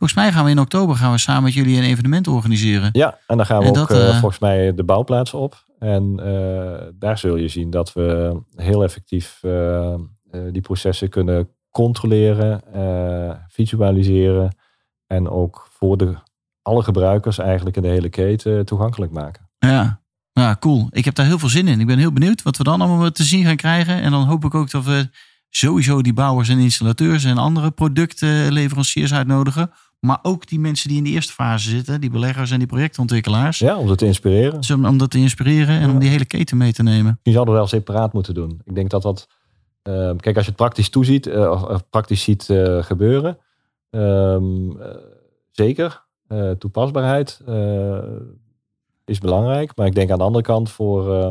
Volgens 0.02 0.22
mij 0.22 0.32
gaan 0.32 0.44
we 0.44 0.50
in 0.50 0.58
oktober 0.58 0.96
gaan 0.96 1.12
we 1.12 1.18
samen 1.18 1.42
met 1.42 1.54
jullie 1.54 1.76
een 1.76 1.82
evenement 1.82 2.26
organiseren. 2.26 2.88
Ja, 2.92 3.18
en 3.26 3.36
dan 3.36 3.46
gaan 3.46 3.58
we 3.58 3.64
En 3.64 3.70
ook 3.70 3.88
dat, 3.88 3.90
uh, 3.90 4.08
eh, 4.08 4.18
volgens 4.18 4.40
mij 4.40 4.74
de 4.74 4.84
bouwplaats 4.84 5.34
op. 5.34 5.64
En 5.78 6.20
uh, 6.24 6.88
daar 6.94 7.18
zul 7.18 7.36
je 7.36 7.48
zien 7.48 7.70
dat 7.70 7.92
we 7.92 8.40
heel 8.56 8.82
effectief 8.82 9.40
die 10.50 10.60
processen 10.60 11.08
kunnen 11.08 11.48
controleren, 11.70 12.62
visualiseren. 13.48 14.56
En 15.06 15.28
ook 15.28 15.68
voor 15.70 15.96
de, 15.96 16.14
alle 16.62 16.82
gebruikers 16.82 17.38
eigenlijk 17.38 17.76
in 17.76 17.82
de 17.82 17.88
hele 17.88 18.08
keten 18.08 18.64
toegankelijk 18.64 19.12
maken. 19.12 19.48
Ja. 19.58 20.02
ja, 20.32 20.56
cool. 20.60 20.86
Ik 20.90 21.04
heb 21.04 21.14
daar 21.14 21.26
heel 21.26 21.38
veel 21.38 21.48
zin 21.48 21.68
in. 21.68 21.80
Ik 21.80 21.86
ben 21.86 21.98
heel 21.98 22.12
benieuwd 22.12 22.42
wat 22.42 22.56
we 22.56 22.64
dan 22.64 22.80
allemaal 22.80 23.10
te 23.10 23.24
zien 23.24 23.44
gaan 23.44 23.56
krijgen. 23.56 24.02
En 24.02 24.10
dan 24.10 24.26
hoop 24.26 24.44
ik 24.44 24.54
ook 24.54 24.70
dat 24.70 24.84
we 24.84 25.10
sowieso 25.50 26.02
die 26.02 26.12
bouwers 26.12 26.48
en 26.48 26.58
installateurs 26.58 27.24
en 27.24 27.38
andere 27.38 27.70
productleveranciers 27.70 29.14
uitnodigen. 29.14 29.70
Maar 30.06 30.18
ook 30.22 30.46
die 30.46 30.60
mensen 30.60 30.88
die 30.88 30.98
in 30.98 31.04
de 31.04 31.10
eerste 31.10 31.32
fase 31.32 31.70
zitten, 31.70 32.00
die 32.00 32.10
beleggers 32.10 32.50
en 32.50 32.58
die 32.58 32.66
projectontwikkelaars. 32.68 33.58
Ja, 33.58 33.76
om 33.78 33.88
ze 33.88 33.94
te 33.94 34.06
inspireren. 34.06 34.84
Om, 34.86 34.98
dat 34.98 35.10
te 35.10 35.18
inspireren 35.18 35.74
en 35.80 35.86
Ja. 35.88 35.92
om 35.92 35.98
die 35.98 36.08
hele 36.08 36.24
keten 36.24 36.56
mee 36.56 36.72
te 36.72 36.82
nemen. 36.82 37.18
Die 37.22 37.32
zouden 37.32 37.54
we 37.54 37.60
wel 37.60 37.68
separaat 37.68 38.12
moeten 38.12 38.34
doen. 38.34 38.60
Ik 38.64 38.74
denk 38.74 38.90
dat 38.90 39.02
dat. 39.02 39.26
eh, 39.82 39.92
kijk, 40.16 40.36
als 40.36 40.44
je 40.44 40.50
het 40.50 40.56
praktisch 40.56 40.88
toeziet, 40.88 41.26
eh, 41.26 41.50
of, 41.70 41.88
praktisch 41.90 42.22
ziet 42.22 42.50
eh, 42.50 42.82
gebeuren. 42.82 43.38
ehm, 43.90 44.70
eh, 44.80 44.96
zeker. 45.50 46.04
Toepasbaarheid 46.58 47.40
is 49.04 49.18
belangrijk. 49.18 49.76
Maar 49.76 49.86
ik 49.86 49.94
denk 49.94 50.10
aan 50.10 50.18
de 50.18 50.24
andere 50.24 50.44
kant 50.44 50.70
voor, 50.70 51.14
eh, 51.14 51.30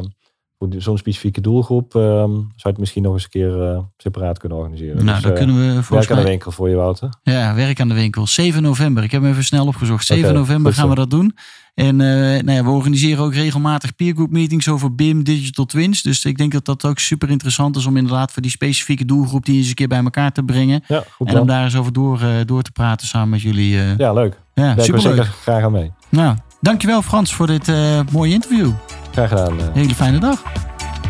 voor 0.61 0.69
die- 0.69 0.79
zo'n 0.79 0.97
specifieke 0.97 1.41
doelgroep. 1.41 1.95
ehm, 1.95 2.03
zou 2.31 2.45
je 2.55 2.69
het 2.69 2.77
misschien 2.77 3.03
nog 3.03 3.13
eens 3.13 3.23
een 3.23 3.29
keer 3.29 3.61
eh, 3.71 3.79
separaat 3.97 4.37
kunnen 4.37 4.57
organiseren. 4.57 4.95
nou, 4.95 5.07
Dus, 5.07 5.21
dan 5.21 5.31
eh, 5.31 5.37
kunnen 5.37 5.55
we 5.55 5.61
werk 5.73 5.83
volgens 5.85 6.09
aan 6.11 6.17
de 6.17 6.23
winkel 6.23 6.51
voor 6.51 6.69
je, 6.69 6.75
Wouter. 6.75 7.09
Ja, 7.23 7.55
werk 7.55 7.79
aan 7.79 7.87
de 7.87 7.93
winkel. 7.93 8.27
7 8.27 8.61
november. 8.61 9.03
Ik 9.03 9.11
heb 9.11 9.21
hem 9.21 9.31
even 9.31 9.43
snel 9.43 9.65
opgezocht. 9.67 10.05
7 10.05 10.29
Oké, 10.29 10.37
november 10.37 10.73
gaan 10.73 10.89
we 10.89 10.95
dat 10.95 11.09
doen. 11.09 11.35
En 11.73 12.01
eh, 12.01 12.43
nou 12.43 12.51
ja, 12.51 12.63
we 12.63 12.69
organiseren 12.69 13.23
ook 13.23 13.33
regelmatig 13.33 13.95
peergroup 13.95 14.31
meetings 14.31 14.69
over 14.69 14.95
BIM, 14.95 15.23
Digital 15.23 15.65
Twins. 15.65 16.01
Dus 16.01 16.25
ik 16.25 16.37
denk 16.37 16.51
dat 16.51 16.65
dat 16.65 16.85
ook 16.85 16.99
super 16.99 17.29
interessant 17.29 17.75
is 17.75 17.85
om 17.85 17.97
inderdaad 17.97 18.31
voor 18.31 18.41
die 18.41 18.51
specifieke 18.51 19.05
doelgroep 19.05 19.45
die 19.45 19.57
eens 19.57 19.67
een 19.67 19.73
keer 19.73 19.87
bij 19.87 20.03
elkaar 20.03 20.31
te 20.31 20.43
brengen. 20.43 20.83
Ja, 20.87 21.03
goed 21.15 21.27
En 21.27 21.39
om 21.39 21.47
daar 21.47 21.63
eens 21.63 21.75
over 21.75 21.93
door, 21.93 22.19
door 22.45 22.61
te 22.61 22.71
praten 22.71 23.07
samen 23.07 23.29
met 23.29 23.41
jullie. 23.41 23.77
Ja, 23.97 24.13
leuk. 24.13 24.39
ja, 24.53 24.75
superleuk. 24.77 25.01
zeker 25.15 25.25
graag 25.25 25.63
aan 25.63 25.71
mee. 25.71 25.91
Nou, 26.09 26.35
dankjewel 26.61 27.01
Frans 27.01 27.33
voor 27.33 27.47
dit 27.47 27.71
mooie 28.11 28.33
interview. 28.33 28.71
Graag 29.11 29.29
gedaan. 29.29 29.59
eh, 29.59 29.65
Hele 29.73 29.95
fijne 29.95 30.19
dag. 30.19 30.43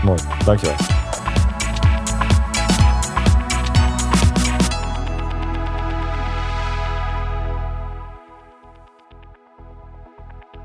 mooi. 0.03 0.19
Dankjewel. 0.45 0.75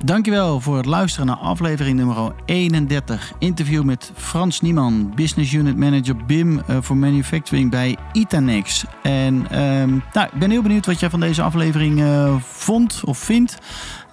Dankjewel 0.04 0.60
voor 0.60 0.76
het 0.76 0.86
luisteren 0.86 1.26
naar 1.26 1.36
aflevering 1.36 1.96
nummer 1.96 2.32
31. 2.44 3.32
Interview 3.38 3.82
met 3.82 4.12
Frans 4.16 4.60
Nieman, 4.60 5.12
Business 5.14 5.52
Unit 5.52 5.76
Manager 5.76 6.16
BIM 6.26 6.58
eh, 6.66 6.76
voor 6.80 6.96
Manufacturing 6.96 7.70
bij 7.70 7.96
Itanex. 8.12 8.84
En 9.02 9.46
ehm, 9.50 9.90
nou, 10.12 10.28
ik 10.32 10.38
ben 10.38 10.50
heel 10.50 10.62
benieuwd 10.62 10.86
wat 10.86 11.00
jij 11.00 11.10
van 11.10 11.20
deze 11.20 11.42
aflevering 11.42 12.00
eh, 12.02 12.34
vond 12.40 13.00
of 13.04 13.18
vindt. 13.18 13.58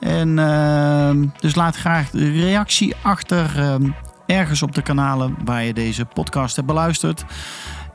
En 0.04 0.39
ehm, 0.39 1.26
dus 1.39 1.56
laat 1.56 1.76
graag 1.76 2.10
de 2.10 2.32
reactie 2.32 2.96
achter 3.02 3.60
ehm, 3.60 3.89
ergens 4.26 4.62
op 4.62 4.76
de 4.76 4.82
kanalen 4.82 5.36
waar 5.46 5.63
je 5.63 5.74
deze 5.74 6.06
podcast 6.06 6.56
hebt 6.56 6.68
beluisterd. 6.68 7.26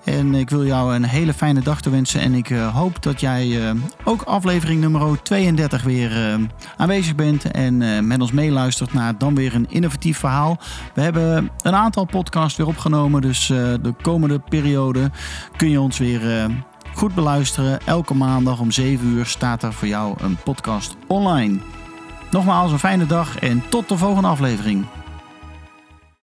En 0.05 0.35
ik 0.35 0.51
wil 0.51 0.65
jou 0.65 0.95
een 0.95 1.05
hele 1.05 1.35
fijne 1.35 1.61
dag 1.61 1.81
te 1.81 1.91
wensen. 1.91 2.21
En 2.21 2.35
ik 2.35 2.51
eh, 2.51 2.75
hoop 2.75 3.03
dat 3.03 3.21
jij 3.21 3.69
eh, 3.69 3.75
ook 4.05 4.23
aflevering 4.23 4.81
nummer 4.81 5.23
32 5.23 5.83
weer 5.83 6.33
eh, 6.33 6.35
aanwezig 6.77 7.15
bent. 7.15 7.51
En 7.51 7.83
eh, 7.83 8.01
met 8.01 8.21
ons 8.21 8.33
meeluistert 8.33 8.93
naar 8.93 9.19
dan 9.19 9.35
weer 9.35 9.55
een 9.55 9.71
innovatief 9.71 10.19
verhaal. 10.19 10.59
We 10.95 11.01
hebben 11.01 11.51
een 11.63 11.75
aantal 11.75 12.05
podcasts 12.05 12.59
weer 12.59 12.67
opgenomen. 12.67 13.21
Dus 13.21 13.47
de 13.47 13.95
komende 14.03 14.39
periode 14.39 15.11
kun 15.57 15.71
je 15.71 15.81
ons 15.81 15.99
weer 15.99 16.51
goed 16.95 17.15
beluisteren. 17.15 17.81
Elke 17.87 18.15
maandag 18.15 18.61
om 18.61 18.71
7 18.71 19.07
uur 19.07 19.27
staat 19.27 19.63
er 19.63 19.73
voor 19.73 19.89
jou 19.89 20.17
een 20.21 20.37
podcast 20.45 20.97
online. 21.07 21.61
Nogmaals 22.31 22.73
een 22.73 22.79
fijne 22.79 23.07
dag 23.07 23.39
en 23.39 23.63
tot 23.69 23.89
de 23.89 23.99
volgende 23.99 24.29
aflevering. 24.29 24.87